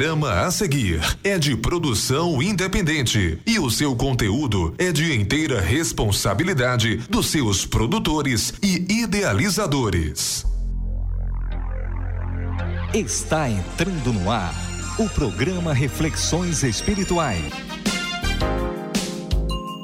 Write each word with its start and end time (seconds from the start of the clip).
programa 0.00 0.46
a 0.46 0.50
seguir 0.50 0.98
é 1.22 1.38
de 1.38 1.54
produção 1.54 2.42
independente 2.42 3.38
e 3.46 3.58
o 3.58 3.68
seu 3.68 3.94
conteúdo 3.94 4.74
é 4.78 4.90
de 4.90 5.14
inteira 5.14 5.60
responsabilidade 5.60 6.96
dos 7.10 7.26
seus 7.26 7.66
produtores 7.66 8.54
e 8.62 9.02
idealizadores. 9.02 10.46
Está 12.94 13.50
entrando 13.50 14.10
no 14.10 14.30
ar 14.30 14.54
o 14.98 15.06
programa 15.06 15.74
Reflexões 15.74 16.62
Espirituais. 16.62 17.44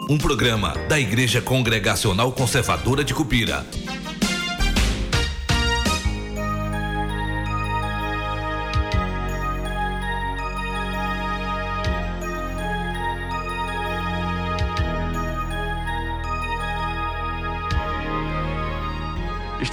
Um 0.08 0.16
programa 0.16 0.72
da 0.88 0.98
Igreja 0.98 1.42
Congregacional 1.42 2.32
Conservadora 2.32 3.04
de 3.04 3.12
Cupira 3.12 3.66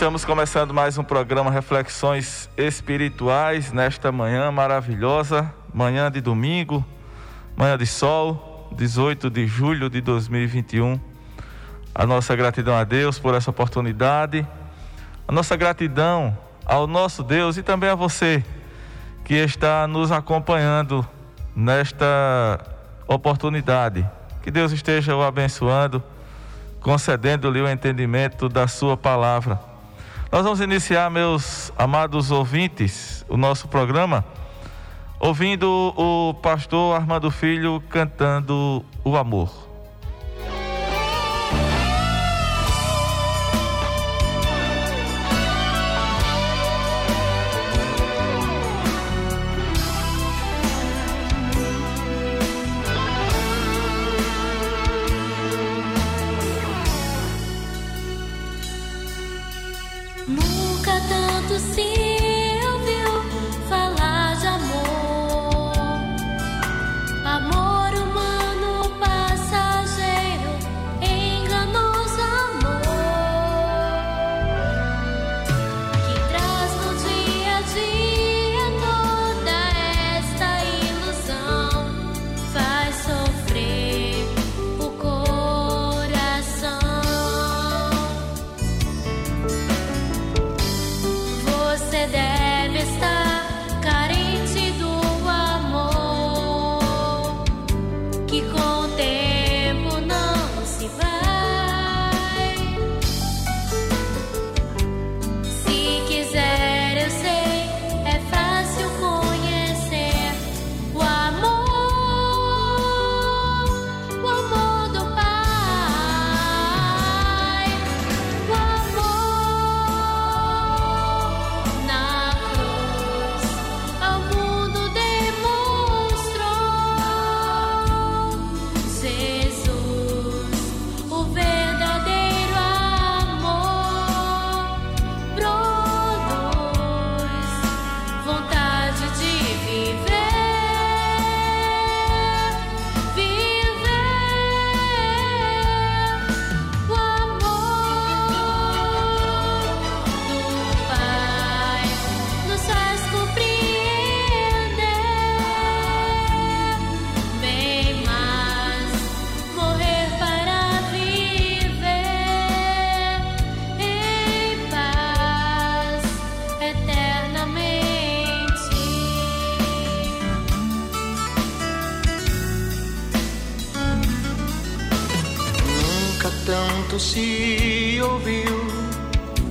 Estamos 0.04 0.26
começando 0.26 0.74
mais 0.74 0.98
um 0.98 1.04
programa 1.04 1.50
Reflexões 1.50 2.50
Espirituais 2.58 3.72
nesta 3.72 4.12
manhã 4.12 4.52
maravilhosa, 4.52 5.50
manhã 5.74 6.12
de 6.12 6.20
domingo, 6.20 6.86
manhã 7.56 7.78
de 7.78 7.86
sol, 7.86 8.68
18 8.74 9.30
de 9.30 9.48
julho 9.48 9.90
de 9.90 10.02
2021. 10.02 11.00
A 11.96 12.06
nossa 12.06 12.36
gratidão 12.36 12.76
a 12.76 12.84
Deus 12.84 13.18
por 13.18 13.34
essa 13.34 13.50
oportunidade, 13.50 14.46
a 15.26 15.32
nossa 15.32 15.56
gratidão 15.56 16.38
ao 16.66 16.86
nosso 16.86 17.24
Deus 17.24 17.56
e 17.56 17.64
também 17.64 17.90
a 17.90 17.96
você 17.96 18.44
que 19.24 19.36
está 19.36 19.88
nos 19.88 20.12
acompanhando 20.12 21.08
nesta 21.56 22.60
oportunidade. 23.08 24.06
Que 24.42 24.52
Deus 24.52 24.74
esteja 24.74 25.16
o 25.16 25.24
abençoando, 25.24 26.04
concedendo-lhe 26.82 27.62
o 27.62 27.70
entendimento 27.70 28.50
da 28.50 28.68
sua 28.68 28.98
palavra 28.98 29.72
nós 30.34 30.44
vamos 30.44 30.62
iniciar, 30.62 31.12
meus 31.12 31.72
amados 31.78 32.32
ouvintes, 32.32 33.24
o 33.30 33.38
nosso 33.38 33.68
programa, 33.68 34.26
ouvindo 35.20 35.94
o 35.96 36.34
pastor 36.34 36.96
Armando 36.96 37.30
Filho 37.30 37.80
cantando 37.88 38.84
o 39.04 39.16
amor. 39.16 39.73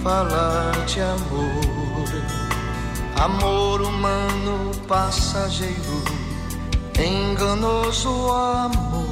falar 0.02 0.72
de 0.86 1.00
amor, 1.00 2.08
amor 3.22 3.82
humano 3.82 4.72
passageiro, 4.88 6.02
enganoso 6.98 8.10
amor 8.32 9.06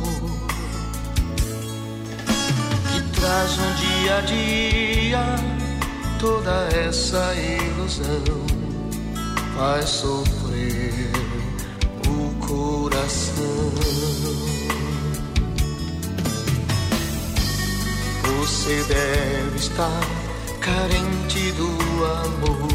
que 2.90 3.20
traz 3.20 3.52
um 3.52 3.72
dia 3.74 4.16
a 4.16 4.20
dia 4.22 5.24
toda 6.18 6.68
essa 6.76 7.34
ilusão, 7.34 8.46
faz 9.56 9.88
sofrer 9.88 11.12
o 12.08 12.34
coração. 12.44 13.70
Você 18.40 18.82
deve 18.88 19.56
estar 19.56 20.29
carente 20.60 21.52
do 21.52 21.68
amor 22.04 22.68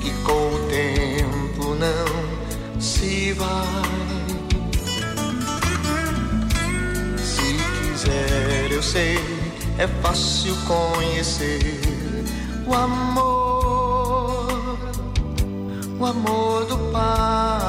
que 0.00 0.10
com 0.22 0.32
o 0.32 0.58
tempo 0.68 1.76
não 1.76 2.80
se 2.80 3.32
vai. 3.32 3.54
Se 7.18 7.54
quiser, 7.80 8.72
eu 8.72 8.82
sei, 8.82 9.18
é 9.78 9.86
fácil 10.02 10.56
conhecer 10.66 11.80
o 12.66 12.74
amor, 12.74 14.78
o 15.98 16.04
amor 16.04 16.66
do 16.66 16.76
Pai. 16.92 17.63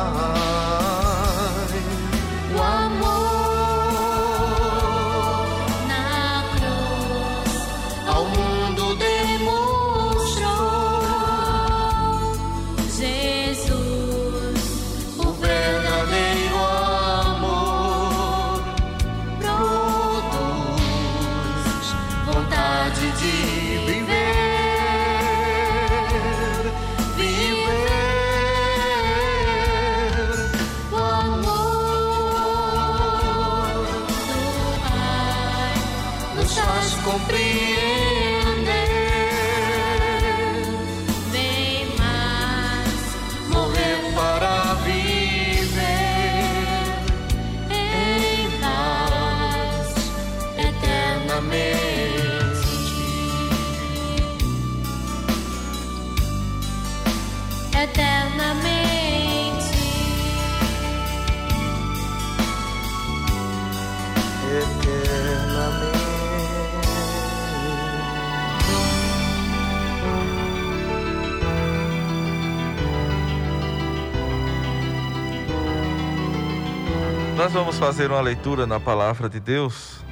Vamos 77.55 77.79
fazer 77.79 78.11
uma 78.11 78.19
leitura 78.19 78.67
na 78.67 78.81
palavra 78.81 79.29
de 79.29 79.39
Deus. 79.39 80.03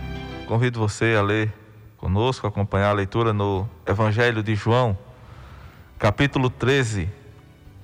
Convido 0.48 0.80
você 0.80 1.14
a 1.14 1.22
ler 1.22 1.52
conosco, 1.98 2.48
acompanhar 2.48 2.92
a 2.92 2.94
leitura 2.94 3.34
no 3.34 3.70
Evangelho 3.86 4.42
de 4.42 4.56
João, 4.56 4.98
capítulo 6.00 6.50
13, 6.50 7.10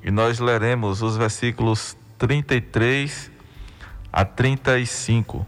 e 0.02 0.10
nós 0.12 0.40
leremos 0.40 1.02
os 1.02 1.18
versículos 1.18 1.98
33 2.18 3.30
a 4.14 4.24
35. 4.24 5.46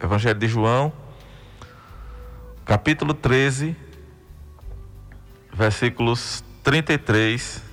Evangelho 0.00 0.38
de 0.38 0.46
João, 0.46 0.92
capítulo 2.64 3.12
13, 3.12 3.74
versículos 5.52 6.44
33 6.62 7.64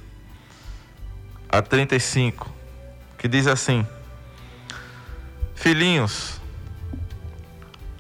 a 1.48 1.62
35, 1.62 2.52
que 3.16 3.28
diz 3.28 3.46
assim: 3.46 3.86
Filhinhos, 5.58 6.40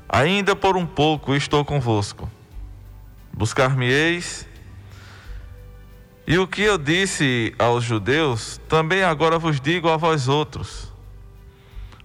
ainda 0.07 0.55
por 0.55 0.77
um 0.77 0.85
pouco 0.85 1.33
estou 1.33 1.65
convosco. 1.65 2.29
Buscar-me-eis. 3.33 4.47
E 6.27 6.37
o 6.37 6.47
que 6.47 6.61
eu 6.61 6.77
disse 6.77 7.55
aos 7.57 7.83
judeus, 7.83 8.61
também 8.69 9.01
agora 9.01 9.39
vos 9.39 9.59
digo 9.59 9.89
a 9.89 9.97
vós 9.97 10.27
outros: 10.27 10.93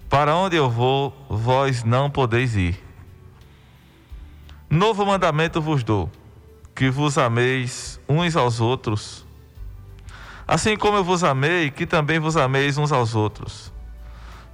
Para 0.09 0.35
onde 0.35 0.57
eu 0.57 0.71
vou, 0.71 1.15
vós 1.29 1.85
não 1.85 2.11
podeis 2.11 2.57
ir. 2.57 2.83
Novo 4.71 5.05
mandamento 5.05 5.61
vos 5.61 5.85
dou: 5.85 6.11
que 6.75 6.89
vos 6.89 7.19
ameis 7.19 8.01
uns 8.09 8.37
aos 8.37 8.59
outros. 8.59 9.27
Assim 10.49 10.79
como 10.79 10.97
eu 10.97 11.05
vos 11.05 11.23
amei, 11.23 11.71
que 11.71 11.87
também 11.87 12.19
vos 12.19 12.39
ameis 12.39 12.79
uns 12.79 12.91
aos 12.91 13.15
outros. 13.15 13.71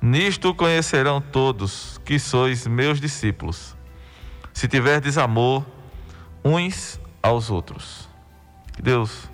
Nisto 0.00 0.55
conhecerão 0.55 1.21
todos 1.21 2.00
que 2.05 2.19
sois 2.19 2.67
meus 2.67 3.00
discípulos, 3.00 3.77
se 4.53 4.69
tiverdes 4.69 5.19
amor 5.19 5.67
uns 6.45 7.00
aos 7.23 7.50
outros. 7.50 8.09
Que 8.75 8.83
Deus 8.83 9.29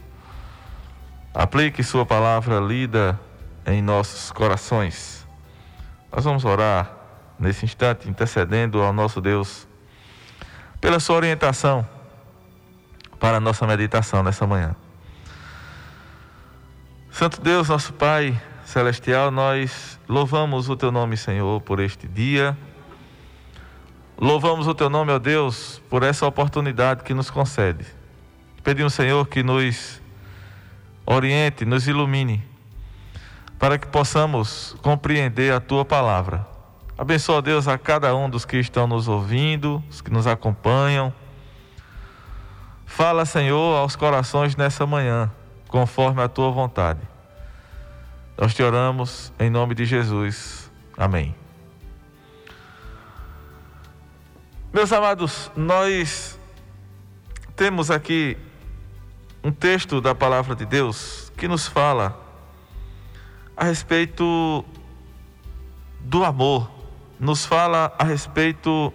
aplique 1.34 1.82
Sua 1.82 2.06
palavra 2.06 2.60
lida 2.60 3.20
em 3.66 3.82
nossos 3.82 4.32
corações. 4.32 5.26
Nós 6.10 6.24
vamos 6.24 6.44
orar 6.44 6.90
nesse 7.38 7.64
instante, 7.64 8.08
intercedendo 8.08 8.80
ao 8.82 8.92
nosso 8.92 9.20
Deus 9.20 9.68
pela 10.80 10.98
Sua 10.98 11.16
orientação 11.16 11.86
para 13.20 13.36
a 13.36 13.40
nossa 13.40 13.66
meditação 13.66 14.22
nessa 14.22 14.46
manhã. 14.46 14.74
Santo 17.10 17.40
Deus, 17.40 17.68
nosso 17.68 17.92
Pai 17.92 18.40
Celestial, 18.74 19.30
nós 19.30 20.00
Louvamos 20.08 20.68
o 20.68 20.74
teu 20.74 20.90
nome, 20.90 21.16
Senhor, 21.16 21.60
por 21.60 21.78
este 21.78 22.08
dia. 22.08 22.58
Louvamos 24.18 24.66
o 24.66 24.74
teu 24.74 24.90
nome, 24.90 25.12
ó 25.12 25.18
Deus, 25.20 25.80
por 25.88 26.02
essa 26.02 26.26
oportunidade 26.26 27.04
que 27.04 27.14
nos 27.14 27.30
concede. 27.30 27.86
Pedimos, 28.64 28.92
Senhor, 28.92 29.28
que 29.28 29.44
nos 29.44 30.02
oriente, 31.06 31.64
nos 31.64 31.86
ilumine, 31.86 32.42
para 33.60 33.78
que 33.78 33.86
possamos 33.86 34.74
compreender 34.82 35.52
a 35.52 35.60
tua 35.60 35.84
palavra. 35.84 36.44
Abençoa, 36.98 37.40
Deus, 37.40 37.68
a 37.68 37.78
cada 37.78 38.12
um 38.16 38.28
dos 38.28 38.44
que 38.44 38.56
estão 38.56 38.88
nos 38.88 39.06
ouvindo, 39.06 39.80
os 39.88 40.00
que 40.00 40.10
nos 40.10 40.26
acompanham. 40.26 41.14
Fala, 42.84 43.24
Senhor, 43.24 43.76
aos 43.76 43.94
corações 43.94 44.56
nessa 44.56 44.84
manhã, 44.84 45.30
conforme 45.68 46.20
a 46.20 46.28
tua 46.28 46.50
vontade. 46.50 47.13
Nós 48.36 48.52
te 48.52 48.62
oramos 48.62 49.32
em 49.38 49.48
nome 49.48 49.74
de 49.74 49.84
Jesus. 49.84 50.70
Amém. 50.96 51.34
Meus 54.72 54.92
amados, 54.92 55.52
nós 55.54 56.38
temos 57.54 57.92
aqui 57.92 58.36
um 59.42 59.52
texto 59.52 60.00
da 60.00 60.16
palavra 60.16 60.56
de 60.56 60.66
Deus 60.66 61.32
que 61.36 61.46
nos 61.46 61.68
fala 61.68 62.20
a 63.56 63.64
respeito 63.64 64.64
do 66.00 66.24
amor, 66.24 66.68
nos 67.20 67.46
fala 67.46 67.94
a 67.96 68.02
respeito 68.02 68.92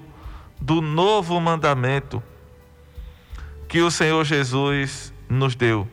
do 0.59 0.81
novo 0.81 1.39
mandamento 1.39 2.21
que 3.69 3.81
o 3.81 3.89
Senhor 3.89 4.25
Jesus 4.25 5.13
nos 5.29 5.55
deu. 5.55 5.87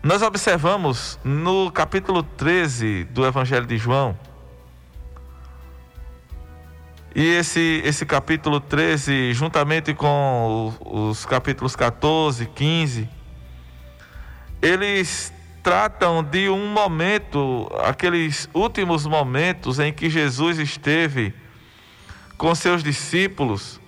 Nós 0.00 0.22
observamos 0.22 1.18
no 1.24 1.72
capítulo 1.72 2.22
13 2.22 3.02
do 3.10 3.26
Evangelho 3.26 3.66
de 3.66 3.76
João, 3.76 4.16
e 7.12 7.26
esse, 7.26 7.82
esse 7.84 8.06
capítulo 8.06 8.60
13, 8.60 9.32
juntamente 9.34 9.92
com 9.92 10.72
os 10.84 11.26
capítulos 11.26 11.74
14, 11.74 12.46
15, 12.46 13.08
eles 14.62 15.32
tratam 15.64 16.22
de 16.22 16.48
um 16.48 16.68
momento, 16.68 17.68
aqueles 17.82 18.48
últimos 18.54 19.04
momentos 19.04 19.80
em 19.80 19.92
que 19.92 20.08
Jesus 20.08 20.60
esteve 20.60 21.34
com 22.36 22.54
seus 22.54 22.84
discípulos, 22.84 23.80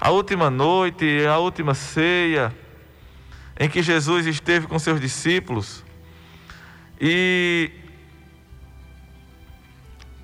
a 0.00 0.10
última 0.10 0.50
noite, 0.50 1.24
a 1.24 1.38
última 1.38 1.74
ceia 1.74 2.52
em 3.58 3.68
que 3.68 3.82
Jesus 3.82 4.26
esteve 4.26 4.66
com 4.66 4.78
seus 4.78 5.00
discípulos 5.00 5.84
e 7.00 7.70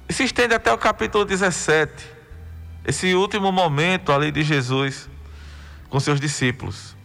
se 0.08 0.25
estende 0.25 0.54
até 0.54 0.72
o 0.72 0.78
capítulo 0.78 1.25
17, 1.25 1.92
esse 2.84 3.14
último 3.14 3.52
momento 3.52 4.12
ali 4.12 4.32
de 4.32 4.42
Jesus 4.42 5.08
com 5.88 6.00
seus 6.00 6.20
discípulos. 6.20 6.96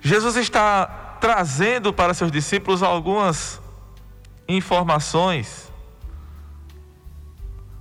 Jesus 0.00 0.36
está 0.36 0.86
trazendo 1.20 1.92
para 1.92 2.14
seus 2.14 2.32
discípulos 2.32 2.82
algumas 2.82 3.60
informações, 4.48 5.70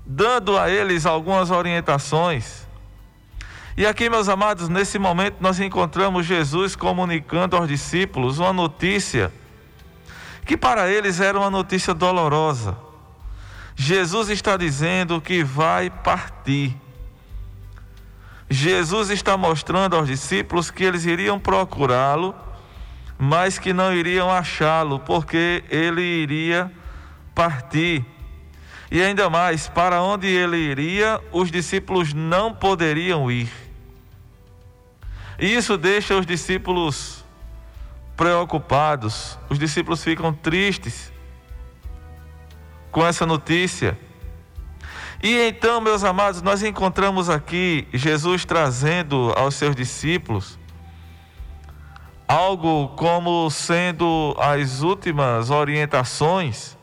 dando 0.06 0.58
a 0.58 0.70
eles 0.70 1.06
algumas 1.06 1.50
orientações 1.50 2.67
e 3.78 3.86
aqui, 3.86 4.10
meus 4.10 4.28
amados, 4.28 4.68
nesse 4.68 4.98
momento 4.98 5.36
nós 5.40 5.60
encontramos 5.60 6.26
Jesus 6.26 6.76
comunicando 6.76 7.56
aos 7.56 7.68
discípulos 7.68 8.40
uma 8.40 8.52
notícia 8.52 9.32
que 10.48 10.58
para 10.58 10.90
eles 10.90 11.20
era 11.20 11.38
uma 11.38 11.52
notícia 11.52 11.94
dolorosa. 11.94 12.76
Jesus 13.76 14.30
está 14.30 14.58
dizendo 14.58 15.22
que 15.22 15.44
vai 15.44 15.92
partir. 15.92 16.76
Jesus 18.50 19.12
está 19.12 19.38
mostrando 19.38 19.96
aos 19.96 20.08
discípulos 20.08 20.72
que 20.72 20.84
eles 20.84 21.06
iriam 21.06 21.38
procurá-lo, 21.38 22.34
mas 23.20 23.60
que 23.60 23.74
não 23.74 23.94
iriam 23.94 24.32
achá-lo, 24.32 25.00
porque 25.02 25.64
ele 25.70 26.02
iria 26.02 26.72
partir. 27.36 28.04
E 28.90 29.04
ainda 29.04 29.30
mais, 29.30 29.68
para 29.68 30.02
onde 30.02 30.26
ele 30.26 30.58
iria, 30.58 31.22
os 31.32 31.52
discípulos 31.52 32.14
não 32.14 32.52
poderiam 32.52 33.30
ir. 33.30 33.67
E 35.40 35.54
isso 35.54 35.78
deixa 35.78 36.18
os 36.18 36.26
discípulos 36.26 37.24
preocupados, 38.16 39.38
os 39.48 39.60
discípulos 39.60 40.04
ficam 40.04 40.34
tristes 40.34 41.14
com 42.92 43.06
essa 43.06 43.26
notícia. 43.26 43.98
E 45.22 45.48
então, 45.48 45.80
meus 45.80 46.04
amados, 46.04 46.42
nós 46.42 46.64
encontramos 46.64 47.30
aqui 47.30 47.88
Jesus 47.94 48.46
trazendo 48.46 49.34
aos 49.36 49.54
seus 49.56 49.76
discípulos 49.76 50.58
algo 52.28 52.90
como 52.90 53.50
sendo 53.50 54.36
as 54.40 54.82
últimas 54.82 55.50
orientações. 55.50 56.76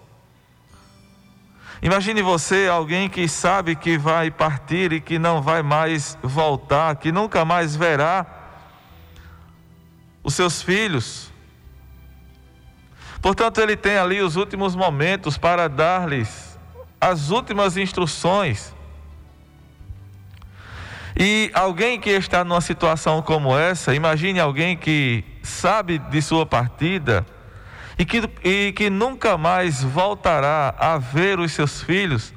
Imagine 1.83 2.23
você, 2.23 2.67
alguém 2.67 3.11
que 3.11 3.29
sabe 3.29 3.77
que 3.77 3.99
vai 3.99 4.31
partir 4.31 4.93
e 4.93 5.01
que 5.01 5.19
não 5.19 5.43
vai 5.43 5.63
mais 5.63 6.17
voltar, 6.23 6.97
que 6.97 7.13
nunca 7.13 7.45
mais 7.45 7.77
verá 7.77 8.44
os 10.25 10.35
seus 10.35 10.63
filhos. 10.63 11.31
Portanto, 13.21 13.61
ele 13.61 13.77
tem 13.77 13.97
ali 13.97 14.21
os 14.21 14.37
últimos 14.37 14.75
momentos 14.75 15.39
para 15.39 15.69
dar-lhes 15.69 16.59
as 17.01 17.31
últimas 17.31 17.77
instruções. 17.77 18.75
E 21.17 21.51
alguém 21.55 22.01
que 22.01 22.11
está 22.11 22.43
numa 22.43 22.61
situação 22.61 23.23
como 23.23 23.57
essa, 23.57 23.95
imagine 23.95 24.41
alguém 24.41 24.77
que 24.77 25.25
sabe 25.43 25.99
de 25.99 26.21
sua 26.21 26.45
partida 26.45 27.25
e 27.99 28.05
que, 28.05 28.29
e 28.43 28.73
que 28.73 28.91
nunca 28.91 29.39
mais 29.39 29.83
voltará 29.83 30.75
a 30.77 30.99
ver 30.99 31.39
os 31.39 31.53
seus 31.53 31.83
filhos. 31.83 32.35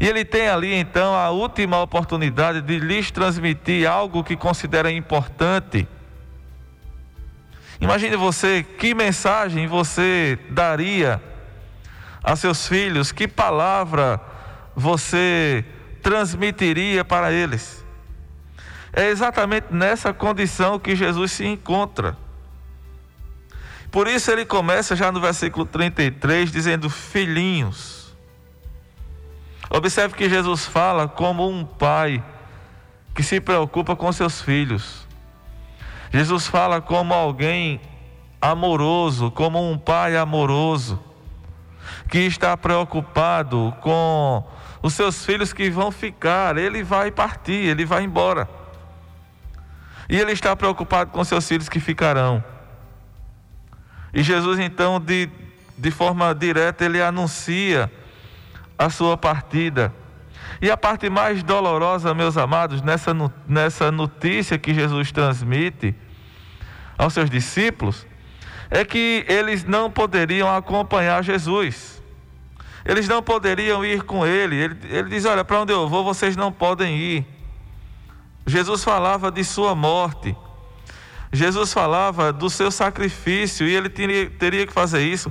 E 0.00 0.06
ele 0.06 0.24
tem 0.24 0.48
ali 0.48 0.72
então 0.72 1.14
a 1.14 1.30
última 1.30 1.82
oportunidade 1.82 2.62
de 2.62 2.78
lhes 2.78 3.10
transmitir 3.10 3.88
algo 3.88 4.22
que 4.22 4.36
considera 4.36 4.90
importante. 4.90 5.86
Imagine 7.80 8.16
você 8.16 8.62
que 8.62 8.94
mensagem 8.94 9.66
você 9.66 10.38
daria 10.50 11.22
a 12.22 12.34
seus 12.34 12.66
filhos, 12.66 13.12
que 13.12 13.28
palavra 13.28 14.20
você 14.74 15.64
transmitiria 16.02 17.04
para 17.04 17.32
eles. 17.32 17.84
É 18.92 19.08
exatamente 19.08 19.66
nessa 19.70 20.12
condição 20.12 20.78
que 20.78 20.96
Jesus 20.96 21.32
se 21.32 21.46
encontra. 21.46 22.16
Por 23.90 24.06
isso 24.06 24.30
ele 24.30 24.44
começa 24.44 24.94
já 24.94 25.10
no 25.10 25.20
versículo 25.20 25.64
33 25.64 26.50
dizendo: 26.50 26.90
Filhinhos. 26.90 28.14
Observe 29.70 30.14
que 30.14 30.28
Jesus 30.28 30.66
fala 30.66 31.08
como 31.08 31.48
um 31.48 31.64
pai 31.64 32.22
que 33.14 33.22
se 33.22 33.40
preocupa 33.40 33.96
com 33.96 34.10
seus 34.12 34.40
filhos. 34.40 35.07
Jesus 36.10 36.46
fala 36.46 36.80
como 36.80 37.12
alguém 37.12 37.80
amoroso, 38.40 39.30
como 39.30 39.70
um 39.70 39.76
pai 39.76 40.16
amoroso, 40.16 41.02
que 42.08 42.20
está 42.20 42.56
preocupado 42.56 43.74
com 43.80 44.44
os 44.82 44.94
seus 44.94 45.24
filhos 45.24 45.52
que 45.52 45.70
vão 45.70 45.90
ficar. 45.90 46.56
Ele 46.56 46.82
vai 46.82 47.10
partir, 47.10 47.52
ele 47.52 47.84
vai 47.84 48.04
embora. 48.04 48.48
E 50.08 50.18
ele 50.18 50.32
está 50.32 50.56
preocupado 50.56 51.10
com 51.10 51.22
seus 51.24 51.46
filhos 51.46 51.68
que 51.68 51.80
ficarão. 51.80 52.42
E 54.14 54.22
Jesus, 54.22 54.58
então, 54.58 54.98
de, 54.98 55.28
de 55.76 55.90
forma 55.90 56.34
direta, 56.34 56.84
ele 56.84 57.02
anuncia 57.02 57.92
a 58.78 58.88
sua 58.88 59.18
partida. 59.18 59.92
E 60.60 60.70
a 60.70 60.76
parte 60.76 61.08
mais 61.08 61.42
dolorosa, 61.42 62.14
meus 62.14 62.36
amados, 62.36 62.82
nessa, 62.82 63.12
nessa 63.46 63.92
notícia 63.92 64.58
que 64.58 64.74
Jesus 64.74 65.12
transmite 65.12 65.94
aos 66.96 67.14
seus 67.14 67.30
discípulos, 67.30 68.06
é 68.70 68.84
que 68.84 69.24
eles 69.28 69.64
não 69.64 69.90
poderiam 69.90 70.54
acompanhar 70.54 71.22
Jesus. 71.22 72.02
Eles 72.84 73.06
não 73.06 73.22
poderiam 73.22 73.84
ir 73.84 74.02
com 74.02 74.26
ele. 74.26 74.56
Ele, 74.56 74.78
ele 74.88 75.08
diz: 75.10 75.24
Olha, 75.24 75.44
para 75.44 75.60
onde 75.60 75.72
eu 75.72 75.88
vou, 75.88 76.04
vocês 76.04 76.36
não 76.36 76.50
podem 76.50 76.96
ir. 76.96 77.26
Jesus 78.46 78.82
falava 78.82 79.30
de 79.30 79.44
sua 79.44 79.74
morte. 79.74 80.34
Jesus 81.32 81.72
falava 81.72 82.32
do 82.32 82.48
seu 82.48 82.70
sacrifício 82.70 83.66
e 83.66 83.74
ele 83.74 83.90
teria, 83.90 84.30
teria 84.30 84.66
que 84.66 84.72
fazer 84.72 85.02
isso 85.02 85.30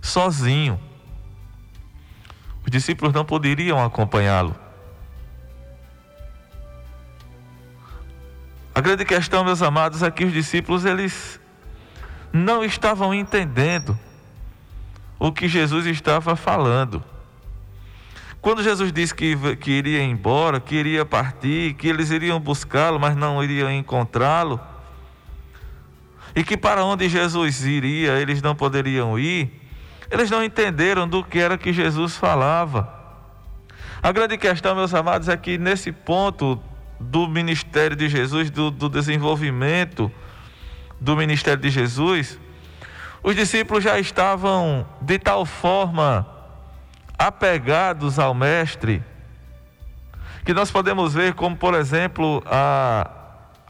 sozinho. 0.00 0.80
Os 2.64 2.70
discípulos 2.70 3.12
não 3.12 3.24
poderiam 3.24 3.84
acompanhá-lo. 3.84 4.61
A 8.74 8.80
grande 8.80 9.04
questão, 9.04 9.44
meus 9.44 9.60
amados, 9.60 10.02
é 10.02 10.10
que 10.10 10.24
os 10.24 10.32
discípulos 10.32 10.86
eles 10.86 11.38
não 12.32 12.64
estavam 12.64 13.12
entendendo 13.12 13.98
o 15.18 15.30
que 15.30 15.46
Jesus 15.46 15.84
estava 15.84 16.34
falando. 16.34 17.04
Quando 18.40 18.62
Jesus 18.62 18.90
disse 18.90 19.14
que, 19.14 19.36
que 19.56 19.70
iria 19.70 20.02
embora, 20.02 20.58
que 20.58 20.74
iria 20.74 21.04
partir, 21.04 21.74
que 21.74 21.86
eles 21.86 22.10
iriam 22.10 22.40
buscá-lo, 22.40 22.98
mas 22.98 23.14
não 23.14 23.44
iriam 23.44 23.70
encontrá-lo, 23.70 24.58
e 26.34 26.42
que 26.42 26.56
para 26.56 26.82
onde 26.82 27.10
Jesus 27.10 27.64
iria 27.64 28.12
eles 28.18 28.40
não 28.40 28.54
poderiam 28.54 29.18
ir, 29.18 29.60
eles 30.10 30.30
não 30.30 30.42
entenderam 30.42 31.06
do 31.06 31.22
que 31.22 31.38
era 31.38 31.58
que 31.58 31.74
Jesus 31.74 32.16
falava. 32.16 32.92
A 34.02 34.10
grande 34.10 34.38
questão, 34.38 34.74
meus 34.74 34.94
amados, 34.94 35.28
é 35.28 35.36
que 35.36 35.58
nesse 35.58 35.92
ponto 35.92 36.60
do 37.02 37.28
ministério 37.28 37.96
de 37.96 38.08
Jesus, 38.08 38.50
do, 38.50 38.70
do 38.70 38.88
desenvolvimento 38.88 40.10
do 41.00 41.16
ministério 41.16 41.60
de 41.60 41.70
Jesus, 41.70 42.38
os 43.22 43.34
discípulos 43.34 43.82
já 43.82 43.98
estavam 43.98 44.86
de 45.00 45.18
tal 45.18 45.44
forma 45.44 46.26
apegados 47.18 48.18
ao 48.18 48.34
Mestre, 48.34 49.02
que 50.44 50.54
nós 50.54 50.70
podemos 50.70 51.14
ver 51.14 51.34
como, 51.34 51.56
por 51.56 51.74
exemplo, 51.74 52.42
a 52.46 53.22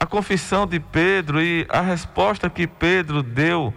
a 0.02 0.06
confissão 0.06 0.66
de 0.66 0.80
Pedro 0.80 1.40
e 1.40 1.64
a 1.68 1.80
resposta 1.80 2.50
que 2.50 2.66
Pedro 2.66 3.22
deu 3.22 3.72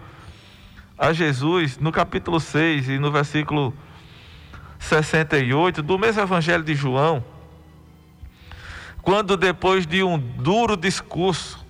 a 0.98 1.12
Jesus 1.12 1.78
no 1.78 1.92
capítulo 1.92 2.40
6 2.40 2.88
e 2.88 2.98
no 2.98 3.12
versículo 3.12 3.72
68 4.80 5.84
do 5.84 5.96
mesmo 5.96 6.20
evangelho 6.20 6.64
de 6.64 6.74
João, 6.74 7.24
quando 9.06 9.36
depois 9.36 9.86
de 9.86 10.02
um 10.02 10.18
duro 10.18 10.76
discurso 10.76 11.64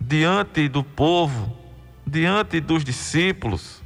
diante 0.00 0.68
do 0.68 0.84
povo, 0.84 1.58
diante 2.06 2.60
dos 2.60 2.84
discípulos, 2.84 3.82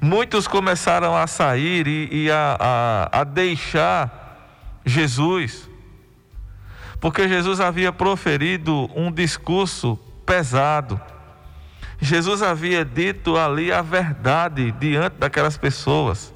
muitos 0.00 0.48
começaram 0.48 1.14
a 1.14 1.26
sair 1.26 1.86
e, 1.86 2.24
e 2.24 2.30
a, 2.30 2.56
a, 2.58 3.20
a 3.20 3.24
deixar 3.24 4.80
Jesus 4.84 5.68
porque 6.98 7.28
Jesus 7.28 7.60
havia 7.60 7.92
proferido 7.92 8.90
um 8.96 9.12
discurso 9.12 9.98
pesado. 10.24 10.98
Jesus 12.00 12.40
havia 12.40 12.82
dito 12.82 13.36
ali 13.36 13.70
a 13.70 13.82
verdade 13.82 14.72
diante 14.72 15.18
daquelas 15.18 15.58
pessoas. 15.58 16.33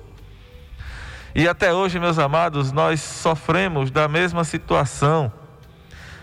E 1.35 1.49
até 1.49 1.73
hoje, 1.73 1.99
meus 1.99 2.18
amados, 2.18 2.73
nós 2.73 3.00
sofremos 3.00 3.90
da 3.90 4.08
mesma 4.08 4.44
situação. 4.44 5.32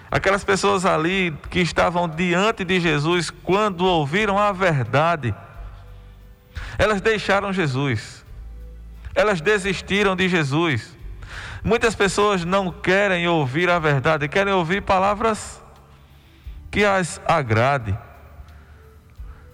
Aquelas 0.09 0.43
pessoas 0.43 0.85
ali 0.85 1.35
que 1.49 1.59
estavam 1.59 2.07
diante 2.07 2.63
de 2.63 2.79
Jesus, 2.79 3.29
quando 3.29 3.85
ouviram 3.85 4.37
a 4.37 4.51
verdade, 4.51 5.33
elas 6.77 7.01
deixaram 7.01 7.51
Jesus, 7.51 8.25
elas 9.13 9.41
desistiram 9.41 10.15
de 10.15 10.29
Jesus, 10.29 10.95
Muitas 11.65 11.95
pessoas 11.95 12.45
não 12.45 12.71
querem 12.71 13.27
ouvir 13.27 13.71
a 13.71 13.79
verdade, 13.79 14.27
querem 14.27 14.53
ouvir 14.53 14.83
palavras 14.83 15.59
que 16.69 16.85
as 16.85 17.19
agrade. 17.25 17.97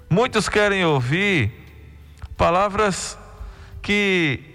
Muitos 0.10 0.50
querem 0.50 0.84
ouvir 0.84 1.53
palavras 2.36 3.17
que 3.81 4.50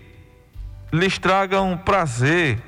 lhes 0.96 1.18
tragam 1.18 1.76
prazer, 1.76 2.62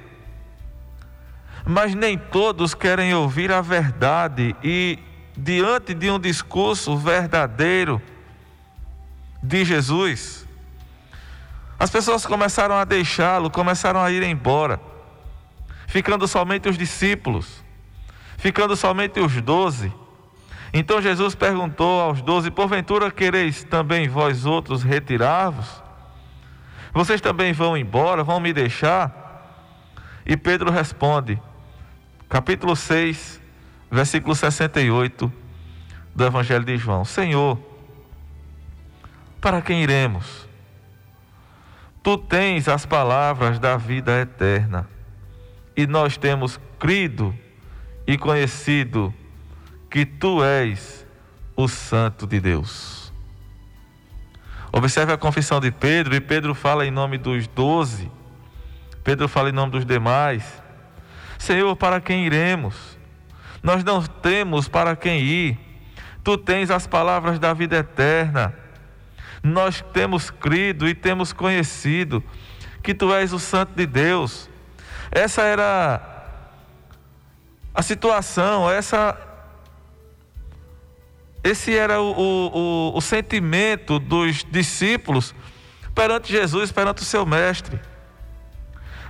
mas 1.67 1.95
nem 1.95 2.17
todos 2.17 2.75
querem 2.75 3.15
ouvir 3.15 3.51
a 3.51 3.61
verdade 3.61 4.55
e 4.63 4.99
diante 5.37 5.95
de 5.95 6.11
um 6.11 6.19
discurso 6.19 6.97
verdadeiro 6.97 8.01
de 9.43 9.65
Jesus, 9.65 10.47
as 11.79 11.91
pessoas 11.91 12.27
começaram 12.27 12.75
a 12.75 12.85
deixá-lo, 12.85 13.51
começaram 13.51 14.01
a 14.01 14.11
ir 14.11 14.23
embora, 14.23 14.81
ficando 15.87 16.27
somente 16.27 16.69
os 16.69 16.77
discípulos, 16.77 17.63
ficando 18.37 18.77
somente 18.77 19.21
os 19.21 19.41
doze. 19.41 19.93
Então 20.73 21.01
Jesus 21.01 21.35
perguntou 21.35 22.01
aos 22.01 22.21
doze: 22.21 22.51
Porventura 22.51 23.11
quereis 23.11 23.63
também 23.65 24.09
vós 24.09 24.45
outros 24.45 24.83
retirar-vos? 24.83 25.88
Vocês 26.99 27.21
também 27.21 27.53
vão 27.53 27.77
embora, 27.77 28.25
vão 28.25 28.41
me 28.41 28.53
deixar? 28.53 29.87
E 30.27 30.37
Pedro 30.37 30.69
responde, 30.69 31.41
capítulo 32.29 32.75
6, 32.75 33.41
versículo 33.89 34.35
68 34.35 35.33
do 36.13 36.25
Evangelho 36.27 36.65
de 36.65 36.77
João: 36.77 37.05
Senhor, 37.05 37.57
para 39.41 39.63
quem 39.63 39.81
iremos? 39.81 40.49
Tu 42.03 42.19
tens 42.19 42.67
as 42.67 42.85
palavras 42.85 43.61
da 43.61 43.77
vida 43.77 44.21
eterna. 44.21 44.89
E 45.77 45.87
nós 45.87 46.17
temos 46.17 46.59
crido 46.81 47.33
e 48.09 48.19
conhecido 48.19 49.15
que 49.89 50.05
tu 50.05 50.43
és 50.43 51.07
o 51.55 51.69
Santo 51.69 52.27
de 52.27 52.41
Deus. 52.41 52.98
Observe 54.73 55.13
a 55.13 55.17
confissão 55.17 55.61
de 55.61 55.71
Pedro, 55.71 56.15
e 56.15 56.21
Pedro 56.21 56.55
fala 56.55 56.87
em 56.87 56.91
nome 56.91 57.19
dos 57.19 57.47
doze. 57.47 58.11
Pedro 59.03 59.29
fala 59.29 59.49
em 59.49 59.53
nome 59.53 59.73
dos 59.73 59.85
demais. 59.85 60.45
Senhor, 61.39 61.75
para 61.77 62.01
quem 62.01 62.27
iremos? 62.27 62.99
Nós 63.63 63.83
não 63.83 64.03
temos 64.03 64.69
para 64.69 64.95
quem 64.95 65.21
ir. 65.21 65.59
Tu 66.23 66.37
tens 66.37 66.71
as 66.71 66.87
palavras 66.87 67.39
da 67.39 67.53
vida 67.55 67.77
eterna. 67.77 68.55
Nós 69.43 69.83
temos 69.93 70.31
crido 70.31 70.89
e 70.89 70.95
temos 70.95 71.33
conhecido 71.33 72.23
que 72.83 72.93
tu 72.93 73.15
és 73.15 73.33
o 73.33 73.39
Santo 73.39 73.73
de 73.75 73.87
Deus. 73.87 74.51
Essa 75.11 75.43
era 75.43 76.03
a 77.75 77.83
situação, 77.83 78.71
essa 78.71 79.17
esse 81.43 81.77
era 81.77 82.01
o, 82.01 82.11
o, 82.11 82.93
o, 82.93 82.97
o 82.97 83.01
sentimento 83.01 83.99
dos 83.99 84.45
discípulos 84.45 85.35
perante 85.95 86.31
Jesus, 86.31 86.71
perante 86.71 87.03
o 87.03 87.05
seu 87.05 87.25
mestre. 87.25 87.81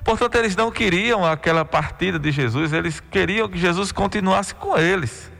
Portanto, 0.04 0.36
eles 0.36 0.56
não 0.56 0.70
queriam 0.70 1.24
aquela 1.24 1.64
partida 1.64 2.18
de 2.18 2.30
Jesus, 2.30 2.72
eles 2.72 2.98
queriam 2.98 3.48
que 3.48 3.58
Jesus 3.58 3.92
continuasse 3.92 4.54
com 4.54 4.76
eles. 4.76 5.30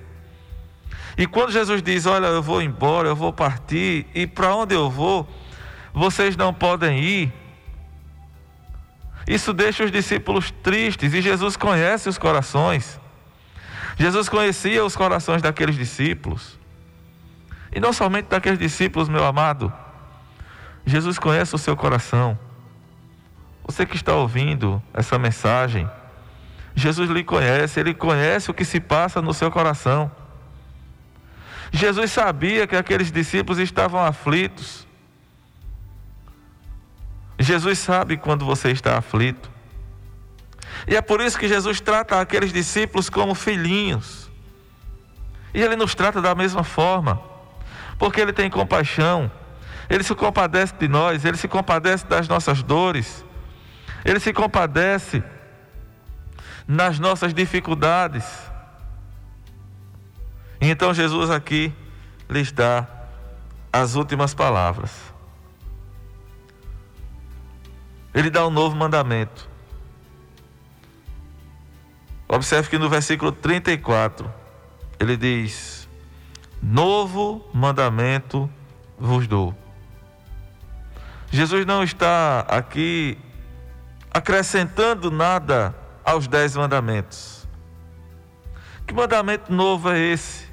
E 1.17 1.27
quando 1.27 1.51
Jesus 1.51 1.83
diz: 1.83 2.05
Olha, 2.05 2.27
eu 2.27 2.43
vou 2.43 2.61
embora, 2.61 3.09
eu 3.09 3.17
vou 3.17 3.33
partir, 3.33 4.07
e 4.15 4.27
para 4.27 4.55
onde 4.55 4.75
eu 4.75 4.91
vou, 4.91 5.27
vocês 5.93 6.37
não 6.37 6.53
podem 6.53 6.99
ir. 6.99 7.33
Isso 9.27 9.53
deixa 9.53 9.85
os 9.85 9.91
discípulos 9.91 10.51
tristes, 10.63 11.15
e 11.15 11.23
Jesus 11.23 11.57
conhece 11.57 12.09
os 12.09 12.19
corações. 12.19 13.01
Jesus 13.99 14.29
conhecia 14.29 14.85
os 14.85 14.95
corações 14.95 15.41
daqueles 15.41 15.77
discípulos. 15.77 16.58
E 17.73 17.81
não 17.81 17.93
somente 17.93 18.27
daqueles 18.27 18.59
discípulos, 18.59 19.09
meu 19.09 19.25
amado. 19.25 19.73
Jesus 20.87 21.19
conhece 21.19 21.55
o 21.55 21.59
seu 21.59 21.77
coração. 21.77 22.39
Você 23.65 23.85
que 23.85 23.97
está 23.97 24.15
ouvindo 24.15 24.83
essa 24.95 25.19
mensagem, 25.19 25.89
Jesus 26.75 27.11
lhe 27.11 27.23
conhece, 27.23 27.79
ele 27.81 27.93
conhece 27.93 28.51
o 28.51 28.55
que 28.55 28.65
se 28.65 28.81
passa 28.81 29.21
no 29.21 29.35
seu 29.35 29.51
coração. 29.51 30.11
Jesus 31.71 32.11
sabia 32.11 32.67
que 32.67 32.77
aqueles 32.77 33.13
discípulos 33.13 33.59
estavam 33.59 34.01
aflitos. 34.01 34.87
Jesus 37.39 37.79
sabe 37.79 38.17
quando 38.17 38.45
você 38.45 38.71
está 38.71 38.97
aflito. 38.97 39.51
E 40.87 40.97
é 40.97 41.03
por 41.03 41.21
isso 41.21 41.39
que 41.39 41.49
Jesus 41.49 41.81
trata 41.81 42.21
aqueles 42.21 42.53
discípulos 42.53 43.11
como 43.11 43.35
filhinhos. 43.35 44.31
E 45.53 45.61
ele 45.61 45.77
nos 45.77 45.95
trata 45.95 46.21
da 46.21 46.35
mesma 46.35 46.65
forma, 46.65 47.21
porque 47.99 48.21
ele 48.21 48.33
tem 48.33 48.49
compaixão. 48.49 49.31
Ele 49.91 50.03
se 50.03 50.15
compadece 50.15 50.75
de 50.75 50.87
nós, 50.87 51.25
ele 51.25 51.37
se 51.37 51.49
compadece 51.49 52.07
das 52.07 52.29
nossas 52.29 52.63
dores. 52.63 53.25
Ele 54.05 54.21
se 54.21 54.33
compadece 54.33 55.23
nas 56.67 56.99
nossas 56.99 57.35
dificuldades. 57.35 58.25
Então 60.61 60.93
Jesus 60.93 61.31
aqui 61.31 61.73
lhes 62.29 62.53
dá 62.53 62.87
as 63.73 63.95
últimas 63.95 64.35
palavras. 64.35 64.93
Ele 68.13 68.31
dá 68.31 68.47
um 68.47 68.51
novo 68.51 68.77
mandamento. 68.77 69.49
Observe 72.29 72.69
que 72.69 72.79
no 72.79 72.89
versículo 72.89 73.33
34 73.33 74.31
ele 75.01 75.17
diz: 75.17 75.88
Novo 76.63 77.45
mandamento 77.53 78.51
vos 78.99 79.27
dou. 79.27 79.55
Jesus 81.31 81.65
não 81.67 81.83
está 81.83 82.41
aqui 82.49 83.19
acrescentando 84.11 85.11
nada 85.11 85.75
aos 86.05 86.27
dez 86.27 86.57
mandamentos. 86.57 87.47
Que 88.87 88.95
mandamento 88.95 89.53
novo 89.53 89.91
é 89.91 89.99
esse? 89.99 90.47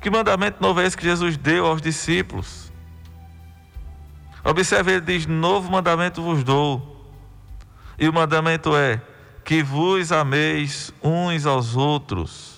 Que 0.00 0.08
mandamento 0.08 0.60
novo 0.60 0.80
é 0.80 0.86
esse 0.86 0.96
que 0.96 1.04
Jesus 1.04 1.36
deu 1.36 1.66
aos 1.66 1.82
discípulos? 1.82 2.72
Observe, 4.44 4.92
ele 4.92 5.00
diz: 5.00 5.26
Novo 5.26 5.70
mandamento 5.70 6.22
vos 6.22 6.42
dou. 6.42 7.10
E 7.98 8.08
o 8.08 8.12
mandamento 8.12 8.76
é: 8.76 9.00
que 9.44 9.62
vos 9.62 10.12
ameis 10.12 10.92
uns 11.02 11.46
aos 11.46 11.76
outros. 11.76 12.51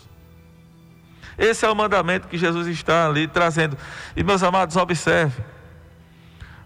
Esse 1.39 1.65
é 1.67 1.71
o 1.71 1.75
mandamento 1.75 2.29
que 2.29 2.39
Jesus 2.39 2.67
está 2.67 3.07
ali 3.07 3.27
trazendo. 3.27 3.77
E 4.17 4.23
meus 4.23 4.43
amados, 4.43 4.77
observe. 4.77 5.43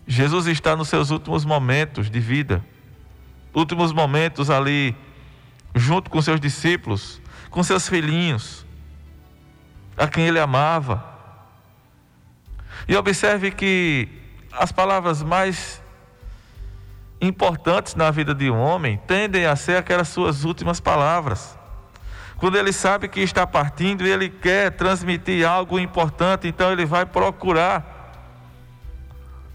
Jesus 0.07 0.47
está 0.47 0.75
nos 0.75 0.89
seus 0.89 1.11
últimos 1.11 1.45
momentos 1.45 2.11
de 2.11 2.21
vida. 2.21 2.65
Últimos 3.55 3.93
momentos 3.93 4.51
ali, 4.51 4.97
junto 5.75 6.11
com 6.11 6.21
seus 6.21 6.41
discípulos, 6.41 7.21
com 7.51 7.63
seus 7.63 7.89
filhinhos 7.89 8.67
a 9.97 10.07
quem 10.07 10.27
ele 10.27 10.39
amava. 10.39 11.05
E 12.87 12.97
observe 12.97 13.51
que 13.51 14.09
as 14.53 14.73
palavras 14.73 15.23
mais 15.23 15.83
importantes 17.21 17.95
na 17.95 18.11
vida 18.11 18.35
de 18.35 18.51
um 18.51 18.59
homem 18.59 19.01
tendem 19.07 19.45
a 19.45 19.57
ser 19.57 19.77
aquelas 19.77 20.09
suas 20.09 20.45
últimas 20.45 20.81
palavras. 20.81 21.59
Quando 22.39 22.57
ele 22.57 22.73
sabe 22.73 23.09
que 23.09 23.21
está 23.21 23.45
partindo 23.47 24.07
e 24.07 24.11
ele 24.11 24.29
quer 24.29 24.71
transmitir 24.71 25.47
algo 25.47 25.79
importante, 25.79 26.47
então 26.47 26.71
ele 26.71 26.87
vai 26.87 27.05
procurar 27.05 27.97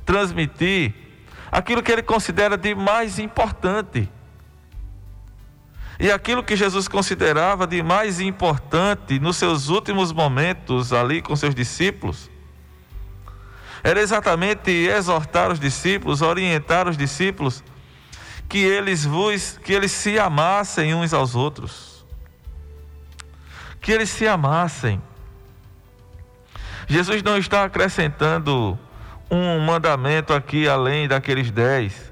transmitir 0.06 0.94
aquilo 1.50 1.82
que 1.82 1.90
ele 1.90 2.04
considera 2.04 2.58
de 2.58 2.76
mais 2.76 3.20
importante. 3.20 4.10
E 5.98 6.12
aquilo 6.12 6.44
que 6.44 6.58
Jesus 6.58 6.90
considerava 6.90 7.66
de 7.66 7.82
mais 7.82 8.20
importante 8.20 9.18
nos 9.18 9.38
seus 9.38 9.70
últimos 9.70 10.12
momentos 10.12 10.92
ali 10.92 11.22
com 11.22 11.38
seus 11.38 11.56
discípulos, 11.56 12.30
era 13.82 14.02
exatamente 14.02 14.72
exortar 14.72 15.52
os 15.52 15.60
discípulos, 15.60 16.22
orientar 16.22 16.90
os 16.90 16.98
discípulos 16.98 17.64
que 18.50 18.58
eles 18.58 19.06
vos, 19.06 19.58
que 19.64 19.72
eles 19.72 19.92
se 19.92 20.20
amassem 20.20 20.94
uns 20.94 21.14
aos 21.14 21.34
outros. 21.34 21.93
Que 23.84 23.92
eles 23.92 24.10
se 24.10 24.28
amassem. 24.28 25.00
Jesus 26.88 27.22
não 27.22 27.38
está 27.38 27.64
acrescentando 27.64 28.80
um 29.30 29.60
mandamento 29.60 30.34
aqui 30.34 30.68
além 30.68 31.08
daqueles 31.08 31.52
dez. 31.52 32.12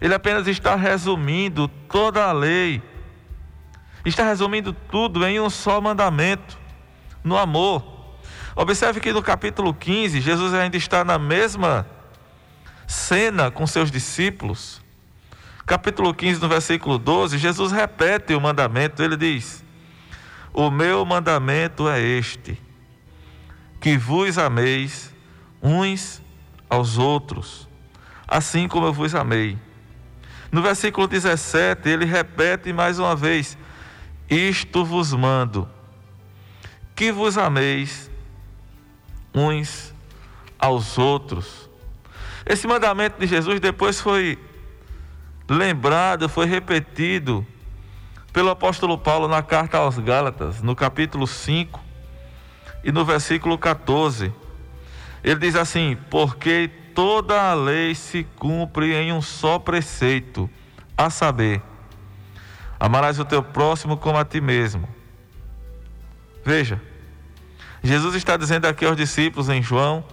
Ele 0.00 0.14
apenas 0.14 0.48
está 0.48 0.74
resumindo 0.74 1.68
toda 1.68 2.24
a 2.24 2.32
lei 2.32 2.82
está 4.04 4.24
resumindo 4.24 4.72
tudo 4.72 5.26
em 5.26 5.40
um 5.40 5.48
só 5.48 5.80
mandamento: 5.80 6.58
no 7.22 7.36
amor. 7.36 7.92
Observe 8.56 9.00
que 9.00 9.12
no 9.12 9.22
capítulo 9.22 9.74
15, 9.74 10.20
Jesus 10.20 10.54
ainda 10.54 10.76
está 10.76 11.04
na 11.04 11.18
mesma 11.18 11.86
cena 12.86 13.50
com 13.50 13.66
seus 13.66 13.90
discípulos. 13.90 14.80
Capítulo 15.66 16.14
15, 16.14 16.40
no 16.40 16.48
versículo 16.48 16.98
12, 16.98 17.38
Jesus 17.38 17.72
repete 17.72 18.34
o 18.34 18.40
mandamento, 18.40 19.02
ele 19.02 19.16
diz: 19.16 19.63
O 20.54 20.70
meu 20.70 21.04
mandamento 21.04 21.88
é 21.88 22.00
este, 22.00 22.56
que 23.80 23.98
vos 23.98 24.38
ameis 24.38 25.12
uns 25.60 26.22
aos 26.70 26.96
outros, 26.96 27.68
assim 28.28 28.68
como 28.68 28.86
eu 28.86 28.92
vos 28.92 29.16
amei. 29.16 29.58
No 30.52 30.62
versículo 30.62 31.08
17, 31.08 31.88
ele 31.88 32.04
repete 32.04 32.72
mais 32.72 33.00
uma 33.00 33.16
vez: 33.16 33.58
isto 34.30 34.84
vos 34.84 35.12
mando, 35.12 35.68
que 36.94 37.10
vos 37.10 37.36
ameis 37.36 38.08
uns 39.34 39.92
aos 40.56 40.96
outros. 40.96 41.68
Esse 42.46 42.68
mandamento 42.68 43.18
de 43.18 43.26
Jesus 43.26 43.58
depois 43.58 44.00
foi 44.00 44.38
lembrado, 45.48 46.28
foi 46.28 46.46
repetido 46.46 47.44
pelo 48.34 48.50
apóstolo 48.50 48.98
Paulo 48.98 49.28
na 49.28 49.42
carta 49.42 49.78
aos 49.78 49.96
Gálatas, 49.96 50.60
no 50.60 50.74
capítulo 50.74 51.24
5 51.24 51.80
e 52.82 52.90
no 52.90 53.04
versículo 53.04 53.56
14. 53.56 54.32
Ele 55.22 55.40
diz 55.40 55.54
assim: 55.54 55.96
Porque 56.10 56.68
toda 56.94 57.50
a 57.50 57.54
lei 57.54 57.94
se 57.94 58.24
cumpre 58.36 58.92
em 58.92 59.12
um 59.12 59.22
só 59.22 59.58
preceito, 59.58 60.50
a 60.96 61.08
saber, 61.08 61.62
Amarás 62.78 63.18
o 63.20 63.24
teu 63.24 63.42
próximo 63.42 63.96
como 63.96 64.18
a 64.18 64.24
ti 64.24 64.40
mesmo. 64.40 64.88
Veja, 66.44 66.82
Jesus 67.82 68.16
está 68.16 68.36
dizendo 68.36 68.66
aqui 68.66 68.84
aos 68.84 68.96
discípulos 68.96 69.48
em 69.48 69.62
João: 69.62 70.04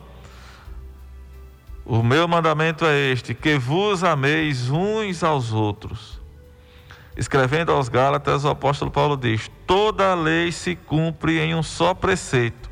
O 1.84 2.04
meu 2.04 2.28
mandamento 2.28 2.86
é 2.86 3.12
este, 3.12 3.34
que 3.34 3.58
vos 3.58 4.04
ameis 4.04 4.70
uns 4.70 5.24
aos 5.24 5.52
outros. 5.52 6.21
Escrevendo 7.16 7.72
aos 7.72 7.90
Gálatas, 7.90 8.46
o 8.46 8.50
apóstolo 8.50 8.90
Paulo 8.90 9.18
diz: 9.18 9.50
Toda 9.68 10.12
a 10.12 10.16
lei 10.16 10.52
se 10.52 10.76
cumpre 10.76 11.40
em 11.40 11.54
um 11.54 11.62
só 11.62 11.94
preceito, 11.94 12.70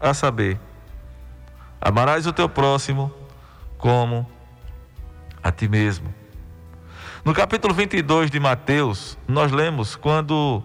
a 0.00 0.12
saber, 0.12 0.58
Amarás 1.80 2.26
o 2.26 2.32
teu 2.32 2.48
próximo 2.48 3.10
como 3.78 4.30
a 5.42 5.50
ti 5.50 5.66
mesmo. 5.66 6.14
No 7.24 7.32
capítulo 7.32 7.72
22 7.72 8.30
de 8.30 8.38
Mateus, 8.38 9.16
nós 9.26 9.50
lemos 9.50 9.96
quando 9.96 10.62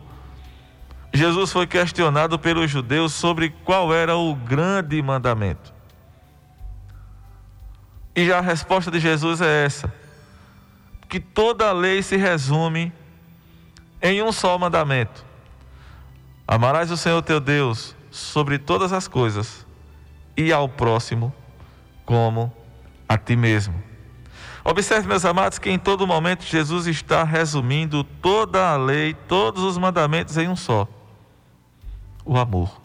Jesus 1.13 1.53
foi 1.53 1.65
questionado 1.65 2.37
pelos 2.37 2.69
judeus 2.69 3.13
sobre 3.13 3.49
qual 3.63 3.93
era 3.93 4.17
o 4.17 4.35
grande 4.35 5.01
mandamento. 5.01 5.73
E 8.13 8.31
a 8.31 8.41
resposta 8.41 8.91
de 8.91 8.99
Jesus 8.99 9.39
é 9.39 9.65
essa: 9.65 9.93
que 11.15 11.19
toda 11.21 11.69
a 11.69 11.71
lei 11.71 12.03
se 12.03 12.17
resume 12.17 12.91
em 14.01 14.21
um 14.21 14.33
só 14.33 14.57
mandamento: 14.57 15.23
Amarás 16.45 16.91
o 16.91 16.97
Senhor 16.97 17.21
teu 17.21 17.39
Deus 17.39 17.95
sobre 18.11 18.59
todas 18.59 18.91
as 18.91 19.07
coisas 19.07 19.65
e 20.35 20.51
ao 20.51 20.67
próximo 20.67 21.33
como 22.03 22.53
a 23.07 23.17
ti 23.17 23.37
mesmo. 23.37 23.81
Observe, 24.61 25.07
meus 25.07 25.23
amados, 25.23 25.57
que 25.57 25.69
em 25.69 25.79
todo 25.79 26.05
momento 26.05 26.43
Jesus 26.43 26.85
está 26.85 27.23
resumindo 27.23 28.03
toda 28.03 28.73
a 28.73 28.75
lei, 28.75 29.13
todos 29.13 29.63
os 29.63 29.77
mandamentos 29.77 30.35
em 30.35 30.49
um 30.49 30.55
só: 30.57 30.85
o 32.25 32.37
amor. 32.37 32.81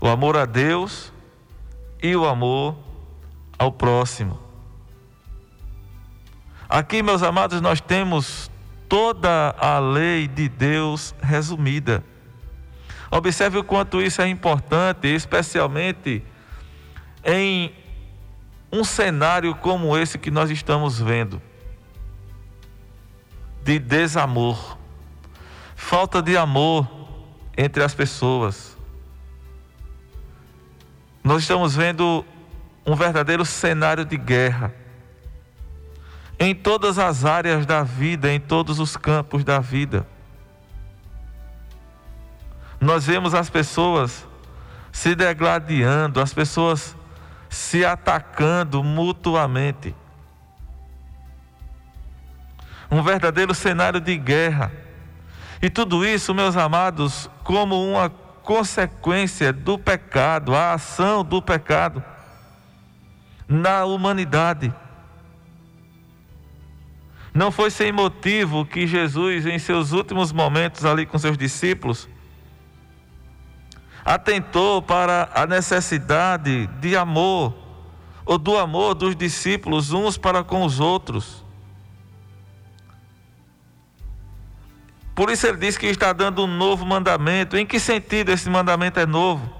O 0.00 0.08
amor 0.08 0.36
a 0.36 0.44
Deus 0.44 1.12
e 2.02 2.16
o 2.16 2.26
amor 2.26 2.76
ao 3.56 3.70
próximo. 3.70 4.47
Aqui, 6.68 7.02
meus 7.02 7.22
amados, 7.22 7.62
nós 7.62 7.80
temos 7.80 8.50
toda 8.90 9.54
a 9.58 9.78
lei 9.78 10.28
de 10.28 10.50
Deus 10.50 11.14
resumida. 11.22 12.04
Observe 13.10 13.56
o 13.56 13.64
quanto 13.64 14.02
isso 14.02 14.20
é 14.20 14.28
importante, 14.28 15.08
especialmente 15.08 16.22
em 17.24 17.74
um 18.70 18.84
cenário 18.84 19.54
como 19.54 19.96
esse 19.96 20.18
que 20.18 20.30
nós 20.30 20.50
estamos 20.50 21.00
vendo 21.00 21.40
de 23.64 23.78
desamor, 23.78 24.76
falta 25.74 26.20
de 26.20 26.36
amor 26.36 26.86
entre 27.56 27.82
as 27.82 27.94
pessoas. 27.94 28.76
Nós 31.24 31.42
estamos 31.42 31.74
vendo 31.74 32.26
um 32.84 32.94
verdadeiro 32.94 33.44
cenário 33.46 34.04
de 34.04 34.18
guerra 34.18 34.74
em 36.38 36.54
todas 36.54 36.98
as 36.98 37.24
áreas 37.24 37.66
da 37.66 37.82
vida, 37.82 38.32
em 38.32 38.38
todos 38.38 38.78
os 38.78 38.96
campos 38.96 39.42
da 39.44 39.58
vida. 39.58 40.06
Nós 42.80 43.06
vemos 43.06 43.34
as 43.34 43.50
pessoas 43.50 44.26
se 44.92 45.14
degladiando, 45.14 46.20
as 46.20 46.32
pessoas 46.32 46.96
se 47.48 47.84
atacando 47.84 48.82
mutuamente. 48.84 49.94
Um 52.90 53.02
verdadeiro 53.02 53.54
cenário 53.54 54.00
de 54.00 54.16
guerra. 54.16 54.72
E 55.60 55.68
tudo 55.68 56.06
isso, 56.06 56.32
meus 56.32 56.56
amados, 56.56 57.28
como 57.42 57.84
uma 57.84 58.08
consequência 58.08 59.52
do 59.52 59.76
pecado, 59.76 60.54
a 60.54 60.72
ação 60.72 61.24
do 61.24 61.42
pecado 61.42 62.02
na 63.48 63.84
humanidade. 63.84 64.72
Não 67.32 67.52
foi 67.52 67.70
sem 67.70 67.92
motivo 67.92 68.64
que 68.64 68.86
Jesus, 68.86 69.46
em 69.46 69.58
seus 69.58 69.92
últimos 69.92 70.32
momentos 70.32 70.84
ali 70.84 71.06
com 71.06 71.18
seus 71.18 71.36
discípulos, 71.36 72.08
atentou 74.04 74.80
para 74.80 75.30
a 75.34 75.46
necessidade 75.46 76.66
de 76.80 76.96
amor, 76.96 77.54
ou 78.24 78.38
do 78.38 78.56
amor 78.56 78.94
dos 78.94 79.14
discípulos 79.14 79.92
uns 79.92 80.16
para 80.16 80.42
com 80.42 80.64
os 80.64 80.80
outros. 80.80 81.44
Por 85.14 85.30
isso 85.30 85.48
ele 85.48 85.56
diz 85.56 85.76
que 85.76 85.86
está 85.86 86.12
dando 86.12 86.44
um 86.44 86.46
novo 86.46 86.86
mandamento. 86.86 87.56
Em 87.56 87.66
que 87.66 87.80
sentido 87.80 88.30
esse 88.30 88.48
mandamento 88.48 89.00
é 89.00 89.04
novo? 89.04 89.52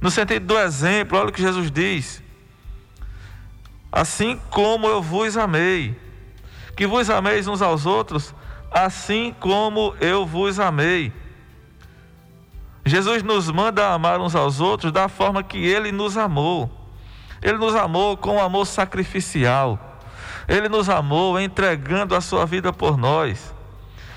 No 0.00 0.08
sentido 0.08 0.46
do 0.46 0.58
exemplo, 0.58 1.18
olha 1.18 1.30
o 1.30 1.32
que 1.32 1.42
Jesus 1.42 1.68
diz. 1.68 2.22
Assim 3.90 4.40
como 4.50 4.86
eu 4.86 5.02
vos 5.02 5.36
amei, 5.36 5.96
que 6.82 6.86
vos 6.88 7.08
ameis 7.08 7.46
uns 7.46 7.62
aos 7.62 7.86
outros, 7.86 8.34
assim 8.68 9.32
como 9.38 9.94
eu 10.00 10.26
vos 10.26 10.58
amei. 10.58 11.12
Jesus 12.84 13.22
nos 13.22 13.48
manda 13.48 13.92
amar 13.94 14.20
uns 14.20 14.34
aos 14.34 14.60
outros 14.60 14.90
da 14.90 15.08
forma 15.08 15.44
que 15.44 15.64
ele 15.64 15.92
nos 15.92 16.18
amou. 16.18 16.68
Ele 17.40 17.56
nos 17.56 17.76
amou 17.76 18.16
com 18.16 18.34
um 18.34 18.40
amor 18.40 18.66
sacrificial. 18.66 20.00
Ele 20.48 20.68
nos 20.68 20.88
amou 20.88 21.38
entregando 21.38 22.16
a 22.16 22.20
sua 22.20 22.44
vida 22.44 22.72
por 22.72 22.98
nós. 22.98 23.54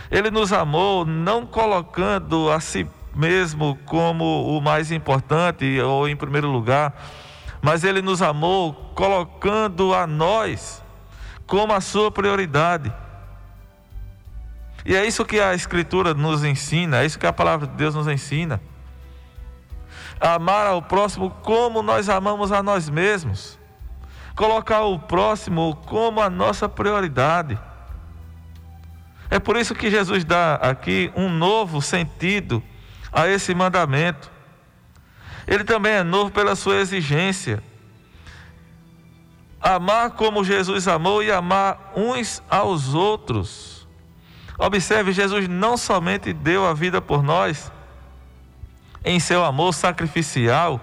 Ele 0.09 0.31
nos 0.31 0.51
amou 0.51 1.05
não 1.05 1.45
colocando 1.45 2.49
a 2.49 2.59
si 2.59 2.87
mesmo 3.13 3.77
como 3.85 4.57
o 4.57 4.59
mais 4.59 4.91
importante 4.91 5.79
ou 5.81 6.09
em 6.09 6.15
primeiro 6.15 6.49
lugar, 6.49 6.99
mas 7.61 7.83
ele 7.83 8.01
nos 8.01 8.23
amou 8.23 8.73
colocando 8.95 9.93
a 9.93 10.07
nós 10.07 10.83
como 11.45 11.73
a 11.73 11.81
sua 11.81 12.11
prioridade. 12.11 12.93
E 14.85 14.95
é 14.95 15.05
isso 15.05 15.25
que 15.25 15.39
a 15.39 15.53
Escritura 15.53 16.13
nos 16.13 16.43
ensina, 16.43 17.01
é 17.01 17.05
isso 17.05 17.17
que 17.17 17.25
a 17.25 17.33
palavra 17.33 17.65
de 17.67 17.73
Deus 17.73 17.95
nos 17.95 18.07
ensina. 18.07 18.61
Amar 20.19 20.67
ao 20.67 20.81
próximo 20.81 21.29
como 21.41 21.81
nós 21.81 22.07
amamos 22.07 22.51
a 22.51 22.61
nós 22.61 22.89
mesmos. 22.89 23.59
Colocar 24.35 24.81
o 24.83 24.99
próximo 24.99 25.75
como 25.87 26.21
a 26.21 26.29
nossa 26.29 26.69
prioridade. 26.69 27.57
É 29.29 29.39
por 29.39 29.57
isso 29.57 29.73
que 29.73 29.89
Jesus 29.89 30.23
dá 30.23 30.55
aqui 30.55 31.11
um 31.15 31.29
novo 31.29 31.81
sentido 31.81 32.61
a 33.11 33.27
esse 33.27 33.55
mandamento. 33.55 34.31
Ele 35.47 35.63
também 35.63 35.93
é 35.93 36.03
novo 36.03 36.31
pela 36.31 36.55
sua 36.55 36.77
exigência. 36.77 37.63
Amar 39.65 40.11
como 40.11 40.43
Jesus 40.43 40.87
amou 40.87 41.23
e 41.23 41.31
amar 41.31 41.91
uns 41.95 42.39
aos 42.47 42.93
outros. 42.93 43.87
Observe, 44.59 45.11
Jesus 45.11 45.47
não 45.47 45.75
somente 45.75 46.31
deu 46.31 46.67
a 46.67 46.71
vida 46.71 47.01
por 47.01 47.23
nós, 47.23 47.71
em 49.03 49.19
seu 49.19 49.43
amor 49.43 49.73
sacrificial, 49.73 50.79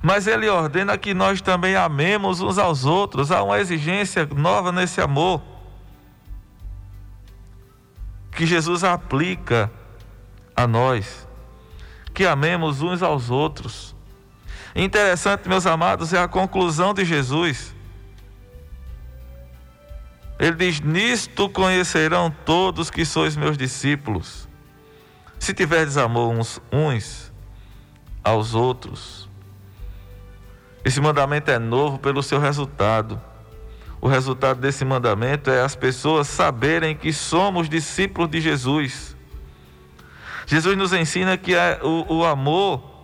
mas 0.00 0.26
ele 0.26 0.48
ordena 0.48 0.96
que 0.96 1.12
nós 1.12 1.42
também 1.42 1.76
amemos 1.76 2.40
uns 2.40 2.56
aos 2.56 2.86
outros. 2.86 3.30
Há 3.30 3.42
uma 3.42 3.60
exigência 3.60 4.26
nova 4.34 4.72
nesse 4.72 5.02
amor 5.02 5.42
que 8.32 8.46
Jesus 8.46 8.82
aplica 8.82 9.70
a 10.56 10.66
nós, 10.66 11.28
que 12.14 12.24
amemos 12.24 12.80
uns 12.80 13.02
aos 13.02 13.28
outros. 13.28 13.94
Interessante, 14.74 15.48
meus 15.48 15.66
amados, 15.66 16.12
é 16.12 16.18
a 16.18 16.28
conclusão 16.28 16.92
de 16.92 17.04
Jesus. 17.04 17.74
Ele 20.38 20.54
diz: 20.54 20.80
Nisto 20.80 21.48
conhecerão 21.48 22.30
todos 22.44 22.90
que 22.90 23.04
sois 23.04 23.36
meus 23.36 23.58
discípulos, 23.58 24.48
se 25.38 25.52
tiverdes 25.52 25.96
amor 25.96 26.32
uns, 26.32 26.60
uns 26.72 27.32
aos 28.22 28.54
outros. 28.54 29.28
Esse 30.84 31.00
mandamento 31.00 31.50
é 31.50 31.58
novo 31.58 31.98
pelo 31.98 32.22
seu 32.22 32.38
resultado. 32.38 33.20
O 34.00 34.06
resultado 34.06 34.60
desse 34.60 34.84
mandamento 34.84 35.50
é 35.50 35.60
as 35.60 35.74
pessoas 35.74 36.28
saberem 36.28 36.94
que 36.94 37.12
somos 37.12 37.68
discípulos 37.68 38.30
de 38.30 38.40
Jesus. 38.40 39.16
Jesus 40.46 40.78
nos 40.78 40.92
ensina 40.92 41.36
que 41.36 41.52
o, 41.82 42.18
o 42.18 42.24
amor 42.24 42.97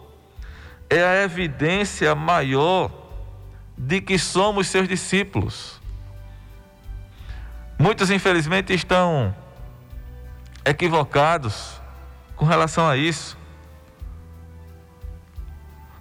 é 0.89 1.03
a 1.03 1.23
evidência 1.23 2.15
maior 2.15 2.91
de 3.77 4.01
que 4.01 4.19
somos 4.19 4.69
seus 4.69 4.87
discípulos. 4.87 5.81
Muitos, 7.79 8.11
infelizmente, 8.11 8.73
estão 8.73 9.35
equivocados 10.65 11.81
com 12.37 12.45
relação 12.45 12.89
a 12.89 12.97
isso. 12.97 13.37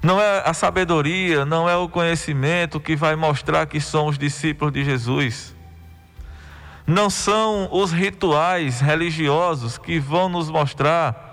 Não 0.02 0.19
é 0.19 0.43
a 0.46 0.54
sabedoria, 0.54 1.46
não 1.46 1.69
é 1.69 1.78
o 1.78 1.88
conhecimento 1.88 2.80
que 2.80 2.96
vai 2.96 3.15
mostrar 3.15 3.65
que 3.65 3.80
somos 3.80 4.17
discípulos 4.17 4.74
de 4.74 4.84
Jesus. 4.84 5.56
Não 6.86 7.10
são 7.10 7.69
os 7.72 7.93
rituais 7.93 8.82
religiosos 8.82 9.78
que 9.78 10.00
vão 10.00 10.28
nos 10.28 10.50
mostrar 10.50 11.32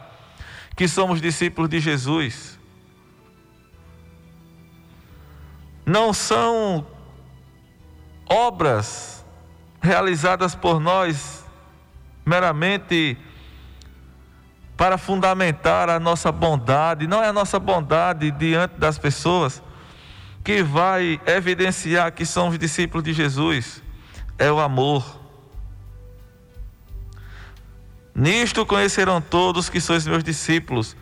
que 0.76 0.86
somos 0.86 1.20
discípulos 1.20 1.68
de 1.68 1.80
Jesus. 1.80 2.59
Não 5.90 6.12
são 6.12 6.86
obras 8.28 9.26
realizadas 9.82 10.54
por 10.54 10.78
nós 10.78 11.44
meramente 12.24 13.18
para 14.76 14.96
fundamentar 14.96 15.90
a 15.90 15.98
nossa 15.98 16.30
bondade, 16.30 17.08
não 17.08 17.20
é 17.20 17.26
a 17.26 17.32
nossa 17.32 17.58
bondade 17.58 18.30
diante 18.30 18.76
das 18.78 18.98
pessoas 18.98 19.60
que 20.44 20.62
vai 20.62 21.20
evidenciar 21.26 22.12
que 22.12 22.24
somos 22.24 22.56
discípulos 22.56 23.02
de 23.02 23.12
Jesus, 23.12 23.82
é 24.38 24.48
o 24.50 24.60
amor. 24.60 25.04
Nisto 28.14 28.64
conhecerão 28.64 29.20
todos 29.20 29.68
que 29.68 29.80
sois 29.80 30.06
meus 30.06 30.22
discípulos, 30.22 30.96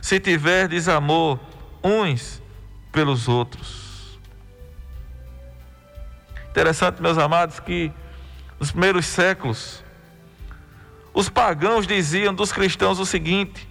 se 0.00 0.18
tiverdes 0.18 0.88
amor 0.88 1.38
uns 1.84 2.42
pelos 2.90 3.28
outros. 3.28 3.79
Interessante, 6.50 7.00
meus 7.00 7.16
amados, 7.16 7.60
que 7.60 7.92
nos 8.58 8.72
primeiros 8.72 9.06
séculos, 9.06 9.84
os 11.14 11.28
pagãos 11.28 11.86
diziam 11.86 12.34
dos 12.34 12.50
cristãos 12.52 12.98
o 12.98 13.06
seguinte: 13.06 13.68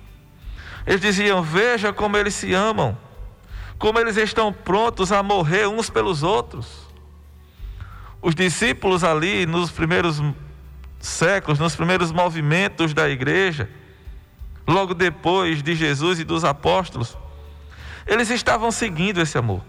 eles 0.88 1.02
diziam, 1.02 1.44
veja 1.44 1.92
como 1.92 2.15
eles 2.15 2.34
se 2.34 2.54
amam, 2.54 2.98
como 3.78 4.00
eles 4.00 4.15
estão 4.15 4.52
prontos 4.52 5.12
a 5.12 5.22
morrer 5.22 5.68
uns 5.68 5.89
pelos 5.89 6.24
outros. 6.24 6.88
Os 8.22 8.34
discípulos 8.34 9.04
ali, 9.04 9.46
nos 9.46 9.72
primeiros 9.72 10.22
séculos, 11.00 11.60
nos 11.60 11.76
primeiros 11.76 12.12
movimentos 12.12 12.94
da 12.94 13.10
igreja, 13.10 13.70
logo 14.68 14.94
depois 14.94 15.62
de 15.62 15.76
Jesus 15.76 16.20
e 16.20 16.24
dos 16.24 16.44
apóstolos, 16.46 17.18
eles 18.08 18.30
estavam 18.30 18.72
seguindo 18.72 19.22
esse 19.22 19.38
amor. 19.38 19.63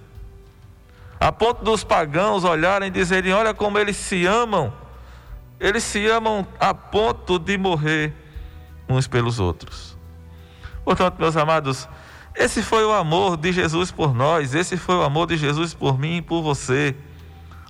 A 1.20 1.30
ponto 1.30 1.62
dos 1.62 1.85
pagãos 1.85 2.44
olharem 2.44 2.88
e 2.88 2.90
dizerem: 2.90 3.35
Olha 3.35 3.52
como 3.52 3.78
eles 3.78 3.96
se 3.96 4.24
amam. 4.24 4.72
Eles 5.61 5.85
se 5.85 6.06
amam 6.06 6.46
a 6.59 6.72
ponto 6.72 7.38
de 7.38 7.59
morrer 7.59 8.14
uns 8.88 9.06
pelos 9.06 9.38
outros. 9.38 9.96
Portanto, 10.83 11.18
meus 11.18 11.37
amados, 11.37 11.87
esse 12.35 12.62
foi 12.62 12.83
o 12.85 12.92
amor 12.92 13.37
de 13.37 13.52
Jesus 13.52 13.90
por 13.90 14.14
nós, 14.14 14.54
esse 14.54 14.78
foi 14.78 14.96
o 14.96 15.02
amor 15.02 15.26
de 15.26 15.37
Jesus 15.37 15.74
por 15.74 15.98
mim 15.98 16.16
e 16.16 16.22
por 16.22 16.40
você. 16.40 16.96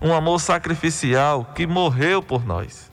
Um 0.01 0.15
amor 0.15 0.41
sacrificial 0.41 1.45
que 1.55 1.67
morreu 1.67 2.23
por 2.23 2.47
nós. 2.47 2.91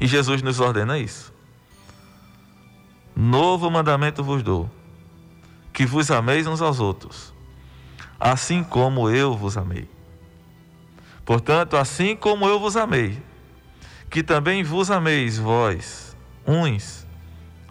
E 0.00 0.06
Jesus 0.06 0.42
nos 0.42 0.58
ordena 0.58 0.98
isso. 0.98 1.32
Novo 3.14 3.70
mandamento 3.70 4.24
vos 4.24 4.42
dou: 4.42 4.70
que 5.72 5.84
vos 5.84 6.10
ameis 6.10 6.46
uns 6.46 6.62
aos 6.62 6.80
outros, 6.80 7.34
assim 8.18 8.62
como 8.62 9.10
eu 9.10 9.36
vos 9.36 9.56
amei. 9.56 9.88
Portanto, 11.24 11.76
assim 11.76 12.16
como 12.16 12.46
eu 12.46 12.58
vos 12.58 12.76
amei, 12.76 13.22
que 14.10 14.22
também 14.22 14.62
vos 14.62 14.90
ameis 14.90 15.38
vós 15.38 16.16
uns 16.46 17.06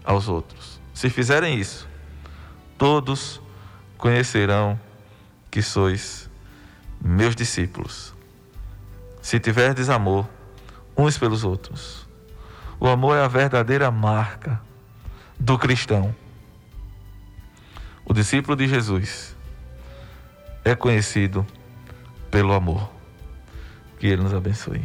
aos 0.04 0.28
outros. 0.28 0.80
Se 0.94 1.10
fizerem 1.10 1.60
isso, 1.60 1.88
todos 2.78 3.42
conhecerão 3.98 4.80
que 5.50 5.62
sois 5.62 6.30
meus 7.02 7.36
discípulos. 7.36 8.14
Se 9.22 9.40
tiverdes 9.40 9.90
amor 9.90 10.28
uns 10.98 11.18
pelos 11.18 11.44
outros. 11.44 12.08
O 12.80 12.88
amor 12.88 13.16
é 13.18 13.24
a 13.24 13.28
verdadeira 13.28 13.92
marca 13.92 14.60
do 15.40 15.58
cristão. 15.58 16.16
O 18.04 18.14
discípulo 18.14 18.56
de 18.56 18.68
Jesus 18.68 19.37
é 20.68 20.76
conhecido 20.76 21.46
pelo 22.30 22.54
amor. 22.54 22.90
Que 24.00 24.08
Ele 24.08 24.22
nos 24.24 24.34
abençoe. 24.34 24.84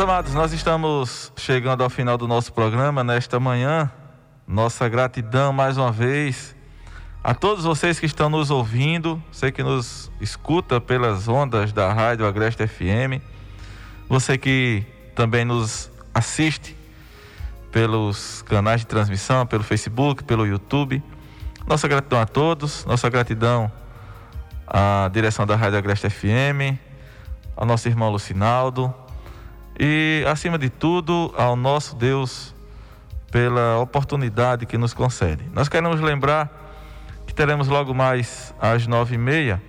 Amados, 0.00 0.32
nós 0.32 0.50
estamos 0.54 1.30
chegando 1.36 1.84
ao 1.84 1.90
final 1.90 2.16
do 2.16 2.26
nosso 2.26 2.54
programa 2.54 3.04
nesta 3.04 3.38
manhã. 3.38 3.92
Nossa 4.48 4.88
gratidão 4.88 5.52
mais 5.52 5.76
uma 5.76 5.92
vez 5.92 6.56
a 7.22 7.34
todos 7.34 7.64
vocês 7.64 8.00
que 8.00 8.06
estão 8.06 8.30
nos 8.30 8.50
ouvindo, 8.50 9.22
você 9.30 9.52
que 9.52 9.62
nos 9.62 10.10
escuta 10.18 10.80
pelas 10.80 11.28
ondas 11.28 11.70
da 11.70 11.92
Rádio 11.92 12.26
Agreste 12.26 12.66
FM, 12.66 13.20
você 14.08 14.38
que 14.38 14.86
também 15.14 15.44
nos 15.44 15.90
assiste 16.14 16.74
pelos 17.70 18.40
canais 18.40 18.80
de 18.80 18.86
transmissão, 18.86 19.44
pelo 19.44 19.62
Facebook, 19.62 20.24
pelo 20.24 20.46
YouTube. 20.46 21.02
Nossa 21.66 21.86
gratidão 21.86 22.22
a 22.22 22.26
todos, 22.26 22.86
nossa 22.86 23.10
gratidão 23.10 23.70
à 24.66 25.10
direção 25.12 25.46
da 25.46 25.56
Rádio 25.56 25.76
Agreste 25.76 26.08
FM, 26.08 26.78
ao 27.54 27.66
nosso 27.66 27.86
irmão 27.86 28.10
Lucinaldo 28.10 28.94
e, 29.82 30.22
acima 30.28 30.58
de 30.58 30.68
tudo, 30.68 31.32
ao 31.38 31.56
nosso 31.56 31.96
Deus 31.96 32.54
pela 33.30 33.78
oportunidade 33.78 34.66
que 34.66 34.76
nos 34.76 34.92
concede. 34.92 35.42
Nós 35.54 35.70
queremos 35.70 35.98
lembrar 36.02 36.50
que 37.26 37.32
teremos 37.32 37.66
logo 37.66 37.94
mais 37.94 38.54
às 38.60 38.86
nove 38.86 39.14
e 39.14 39.18
meia 39.18 39.62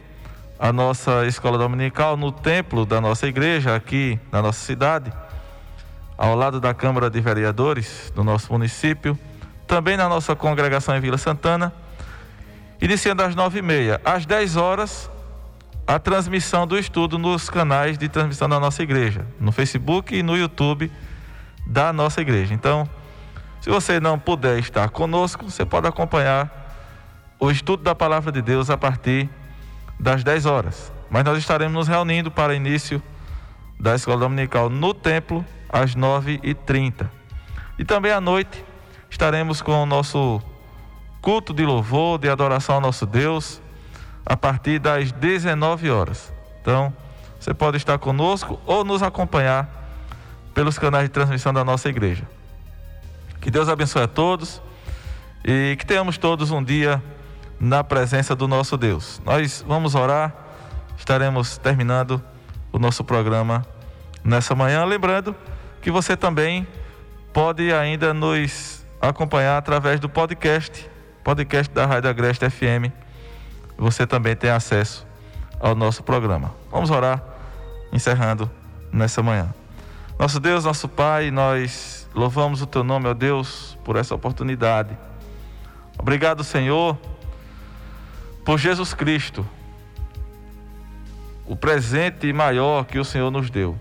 a 0.60 0.74
nossa 0.74 1.26
escola 1.26 1.58
dominical 1.58 2.18
no 2.18 2.30
templo 2.30 2.86
da 2.86 3.00
nossa 3.00 3.26
igreja 3.26 3.74
aqui 3.74 4.20
na 4.32 4.42
nossa 4.42 4.60
cidade, 4.60 5.14
ao 6.18 6.36
lado 6.36 6.60
da 6.60 6.74
Câmara 6.74 7.10
de 7.10 7.22
Vereadores 7.22 8.12
do 8.14 8.22
nosso 8.24 8.52
município, 8.52 9.18
também 9.66 9.96
na 9.96 10.10
nossa 10.10 10.36
congregação 10.36 10.96
em 10.96 11.00
Vila 11.00 11.18
Santana, 11.18 11.72
iniciando 12.82 13.24
às 13.24 13.34
nove 13.34 13.60
e 13.60 13.62
meia. 13.62 14.02
Às 14.04 14.26
dez 14.26 14.58
horas, 14.58 15.10
a 15.86 16.00
transmissão 16.00 16.66
do 16.66 16.78
estudo 16.78 17.18
nos 17.18 17.50
canais 17.50 17.98
de 17.98 18.08
transmissão 18.08 18.48
da 18.48 18.60
nossa 18.60 18.84
igreja, 18.84 19.26
no 19.40 19.52
Facebook 19.52 20.16
e 20.16 20.24
no 20.24 20.38
YouTube 20.38 20.92
da 21.66 21.92
nossa 21.92 22.22
igreja. 22.22 22.54
Então, 22.54 22.88
se 23.60 23.70
você 23.70 24.00
não 24.00 24.18
puder 24.18 24.60
estar 24.60 24.90
conosco, 24.90 25.50
você 25.50 25.66
pode 25.66 25.88
acompanhar 25.88 26.50
o 27.40 27.52
estudo 27.52 27.84
da 27.84 27.96
palavra 27.96 28.32
de 28.32 28.42
Deus 28.42 28.70
a 28.70 28.78
partir 28.78 29.30
das 30.00 30.24
10 30.24 30.46
horas. 30.46 30.92
Mas 31.10 31.24
nós 31.24 31.38
estaremos 31.38 31.74
nos 31.74 31.88
reunindo 31.88 32.32
para 32.32 32.56
início 32.56 33.02
da 33.80 33.96
escola 33.96 34.20
dominical 34.20 34.70
no 34.70 34.94
templo 34.94 35.46
às 35.70 35.96
9h30. 35.96 37.10
E 37.78 37.84
também 37.84 38.12
à 38.12 38.22
noite 38.22 38.64
estaremos 39.10 39.62
com 39.62 39.84
o 39.84 39.86
nosso 39.86 40.42
culto 41.22 41.54
de 41.54 41.66
louvor, 41.66 42.18
de 42.18 42.30
adoração 42.30 42.76
ao 42.76 42.82
nosso 42.82 43.06
Deus, 43.06 43.62
a 44.26 44.38
partir 44.38 44.80
das 44.80 45.12
19 45.12 45.90
horas. 45.90 46.34
Então, 46.62 46.94
você 47.40 47.54
pode 47.54 47.78
estar 47.78 47.98
conosco 47.98 48.60
ou 48.66 48.84
nos 48.84 49.02
acompanhar 49.02 49.68
pelos 50.54 50.78
canais 50.78 51.06
de 51.06 51.10
transmissão 51.10 51.54
da 51.54 51.64
nossa 51.64 51.90
igreja. 51.90 52.28
Que 53.40 53.50
Deus 53.50 53.68
abençoe 53.68 54.04
a 54.04 54.08
todos 54.08 54.62
e 55.44 55.76
que 55.80 55.86
tenhamos 55.86 56.18
todos 56.18 56.52
um 56.52 56.64
dia 56.64 57.02
na 57.60 57.84
presença 57.84 58.36
do 58.36 58.48
nosso 58.48 58.78
Deus. 58.78 59.22
Nós 59.26 59.64
vamos 59.68 59.96
orar, 59.96 60.34
estaremos 60.98 61.58
terminando 61.58 62.22
o 62.72 62.78
nosso 62.78 63.04
programa 63.04 63.66
nessa 64.24 64.54
manhã. 64.54 64.86
Lembrando 64.86 65.36
que 65.82 65.90
você 65.90 66.16
também 66.16 66.68
pode 67.34 67.74
ainda 67.74 68.14
nos 68.14 68.86
acompanhar 69.02 69.58
através 69.58 70.00
do 70.00 70.08
podcast, 70.08 70.90
podcast 71.24 71.74
da 71.74 71.86
Rádio 71.86 72.10
Agreste 72.10 72.48
FM. 72.50 72.92
Você 73.82 74.08
também 74.08 74.36
tem 74.36 74.50
acesso 74.50 75.06
ao 75.60 75.76
nosso 75.76 76.04
programa. 76.04 76.54
Vamos 76.72 76.90
orar, 76.90 77.22
encerrando 77.92 78.50
nessa 78.92 79.22
manhã. 79.22 79.54
Nosso 80.18 80.40
Deus, 80.40 80.64
nosso 80.64 80.88
Pai, 80.88 81.32
nós 81.32 82.02
Louvamos 82.14 82.62
o 82.62 82.68
teu 82.68 82.84
nome, 82.84 83.08
ó 83.08 83.14
Deus, 83.14 83.78
por 83.86 83.96
essa 83.96 84.14
oportunidade. 84.14 84.98
Obrigado, 85.98 86.44
Senhor, 86.44 86.98
por 88.44 88.60
Jesus 88.60 88.94
Cristo, 88.94 89.48
o 91.46 91.56
presente 91.56 92.34
maior 92.34 92.86
que 92.86 93.00
o 93.00 93.06
Senhor 93.06 93.32
nos 93.32 93.50
deu. 93.50 93.78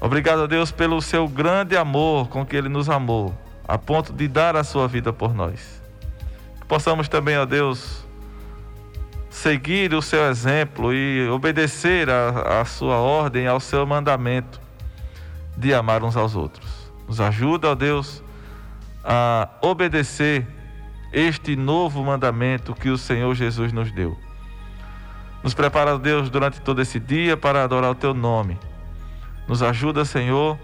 Obrigado, 0.00 0.42
a 0.42 0.46
Deus, 0.46 0.70
pelo 0.70 1.02
seu 1.02 1.26
grande 1.26 1.76
amor 1.76 2.28
com 2.28 2.46
que 2.46 2.54
ele 2.54 2.68
nos 2.68 2.88
amou, 2.88 3.36
a 3.66 3.76
ponto 3.76 4.12
de 4.12 4.28
dar 4.28 4.54
a 4.54 4.62
sua 4.62 4.86
vida 4.86 5.12
por 5.12 5.34
nós. 5.34 5.82
Que 6.60 6.66
possamos 6.66 7.08
também, 7.08 7.36
ó 7.36 7.44
Deus, 7.44 8.05
seguir 9.36 9.92
o 9.92 10.00
seu 10.00 10.30
exemplo 10.30 10.94
e 10.94 11.28
obedecer 11.28 12.08
a, 12.08 12.62
a 12.62 12.64
sua 12.64 12.96
ordem, 12.96 13.46
ao 13.46 13.60
seu 13.60 13.84
mandamento 13.86 14.58
de 15.54 15.74
amar 15.74 16.02
uns 16.02 16.16
aos 16.16 16.34
outros. 16.34 16.90
Nos 17.06 17.20
ajuda, 17.20 17.68
ó 17.68 17.74
Deus, 17.74 18.24
a 19.04 19.50
obedecer 19.60 20.46
este 21.12 21.54
novo 21.54 22.02
mandamento 22.02 22.74
que 22.74 22.88
o 22.88 22.96
Senhor 22.96 23.34
Jesus 23.34 23.74
nos 23.74 23.92
deu. 23.92 24.16
Nos 25.42 25.52
prepara, 25.52 25.98
Deus, 25.98 26.30
durante 26.30 26.58
todo 26.62 26.80
esse 26.80 26.98
dia 26.98 27.36
para 27.36 27.62
adorar 27.62 27.90
o 27.90 27.94
teu 27.94 28.14
nome. 28.14 28.58
Nos 29.46 29.62
ajuda, 29.62 30.06
Senhor, 30.06 30.58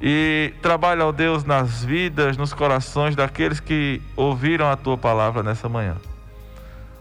e 0.00 0.54
trabalha, 0.62 1.04
ó 1.04 1.12
Deus, 1.12 1.44
nas 1.44 1.84
vidas, 1.84 2.38
nos 2.38 2.54
corações 2.54 3.14
daqueles 3.14 3.60
que 3.60 4.00
ouviram 4.16 4.70
a 4.70 4.76
tua 4.76 4.96
palavra 4.96 5.42
nessa 5.42 5.68
manhã. 5.68 5.96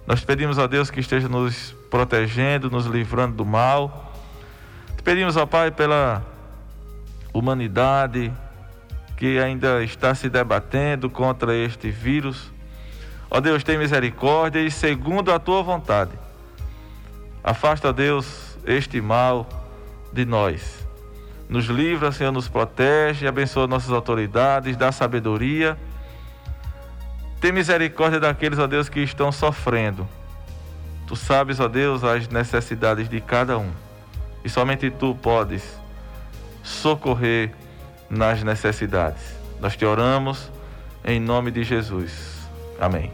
Nós 0.09 0.25
pedimos 0.25 0.57
a 0.57 0.65
Deus 0.65 0.89
que 0.89 0.99
esteja 0.99 1.29
nos 1.29 1.75
protegendo, 1.87 2.67
nos 2.67 2.87
livrando 2.87 3.35
do 3.35 3.45
mal. 3.45 4.11
Te 4.97 5.03
pedimos, 5.03 5.37
ó 5.37 5.45
Pai, 5.45 5.69
pela 5.69 6.25
humanidade 7.31 8.33
que 9.15 9.37
ainda 9.37 9.83
está 9.83 10.15
se 10.15 10.27
debatendo 10.27 11.11
contra 11.11 11.55
este 11.55 11.91
vírus. 11.91 12.51
Ó 13.29 13.39
Deus, 13.39 13.63
tem 13.63 13.77
misericórdia 13.77 14.59
e 14.61 14.71
segundo 14.71 15.31
a 15.31 15.37
tua 15.37 15.61
vontade, 15.61 16.17
afasta, 17.43 17.93
Deus, 17.93 18.57
este 18.65 18.99
mal 18.99 19.47
de 20.11 20.25
nós. 20.25 20.87
Nos 21.47 21.67
livra, 21.67 22.11
Senhor, 22.11 22.31
nos 22.31 22.47
protege, 22.47 23.27
abençoa 23.27 23.67
nossas 23.67 23.91
autoridades, 23.91 24.75
dá 24.75 24.91
sabedoria. 24.91 25.77
Tem 27.39 27.51
misericórdia 27.51 28.19
daqueles, 28.19 28.59
ó 28.59 28.67
Deus, 28.67 28.89
que 28.89 28.99
estão 28.99 29.31
sofrendo. 29.31 30.07
Tu 31.07 31.15
sabes, 31.15 31.59
ó 31.59 31.67
Deus, 31.67 32.03
as 32.03 32.27
necessidades 32.27 33.07
de 33.09 33.21
cada 33.21 33.57
um. 33.57 33.71
E 34.43 34.49
somente 34.49 34.91
tu 34.91 35.15
podes 35.15 35.79
socorrer 36.63 37.51
nas 38.09 38.43
necessidades. 38.43 39.35
Nós 39.59 39.75
te 39.75 39.85
oramos 39.85 40.51
em 41.03 41.19
nome 41.19 41.51
de 41.51 41.63
Jesus. 41.63 42.47
Amém. 42.79 43.11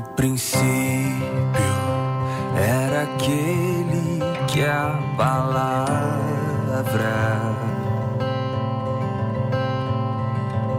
O 0.00 0.02
princípio 0.14 0.64
era 2.56 3.02
aquele 3.02 4.18
que 4.48 4.62
é 4.62 4.70
a 4.70 4.98
palavra 5.14 6.00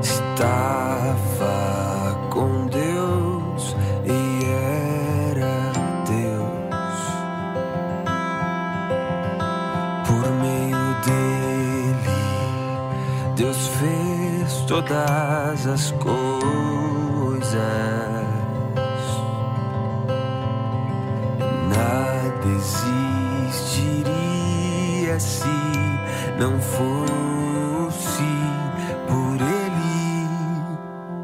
estava 0.01 2.17
com 2.32 2.65
Deus 2.65 3.76
e 4.05 4.43
era 5.30 5.72
Deus. 6.07 6.97
Por 10.07 10.26
meio 10.41 10.95
dele, 11.05 12.17
Deus 13.36 13.67
fez 13.67 14.65
todas 14.67 15.67
as 15.67 15.91
coisas. 15.91 18.01
se 25.20 25.45
não 26.39 26.59
fosse 26.59 28.24
por 29.07 29.38
ele? 29.41 29.91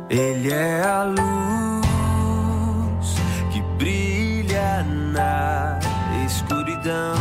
Ele 0.10 0.54
é 0.54 0.82
a 0.84 1.04
luz 1.04 1.18
que 3.52 3.62
brilha 3.78 4.84
na 4.84 5.80
escuridão. 6.26 7.16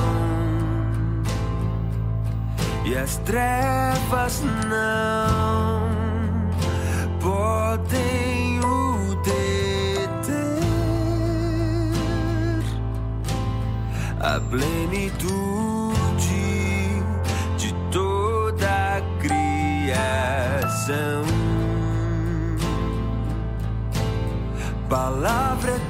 E 2.84 2.96
as 2.96 3.16
trevas 3.18 4.42
não 4.68 5.90
podem 7.20 8.60
o 8.60 9.16
deter. 9.24 9.46
palavra 25.46 25.85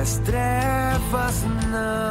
as 0.00 0.18
trevas 0.20 1.44
não. 1.70 2.09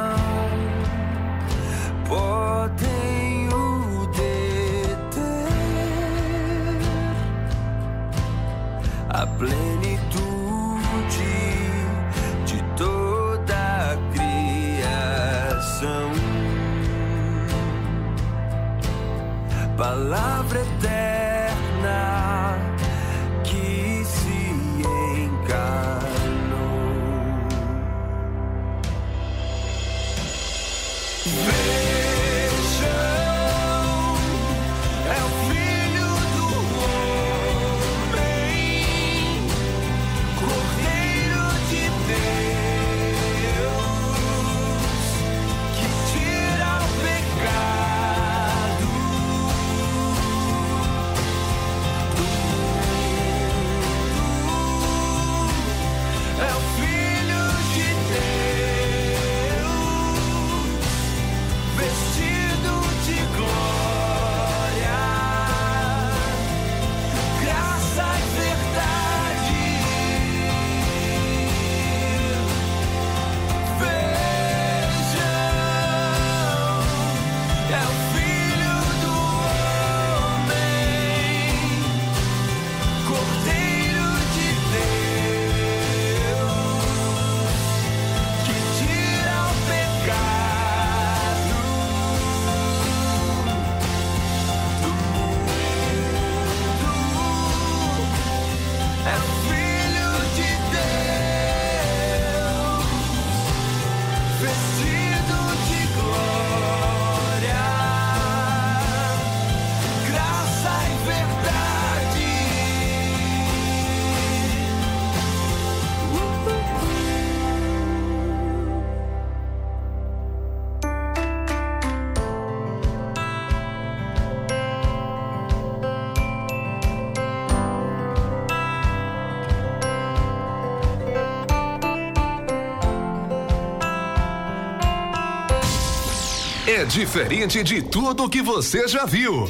É 136.79 136.85
diferente 136.85 137.61
de 137.61 137.81
tudo 137.81 138.29
que 138.29 138.41
você 138.41 138.87
já 138.87 139.05
viu. 139.05 139.49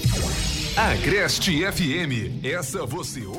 A 0.76 0.98
Crest 0.98 1.48
FM, 1.48 2.44
essa 2.44 2.88
você 2.88 3.24
ouve. 3.24 3.39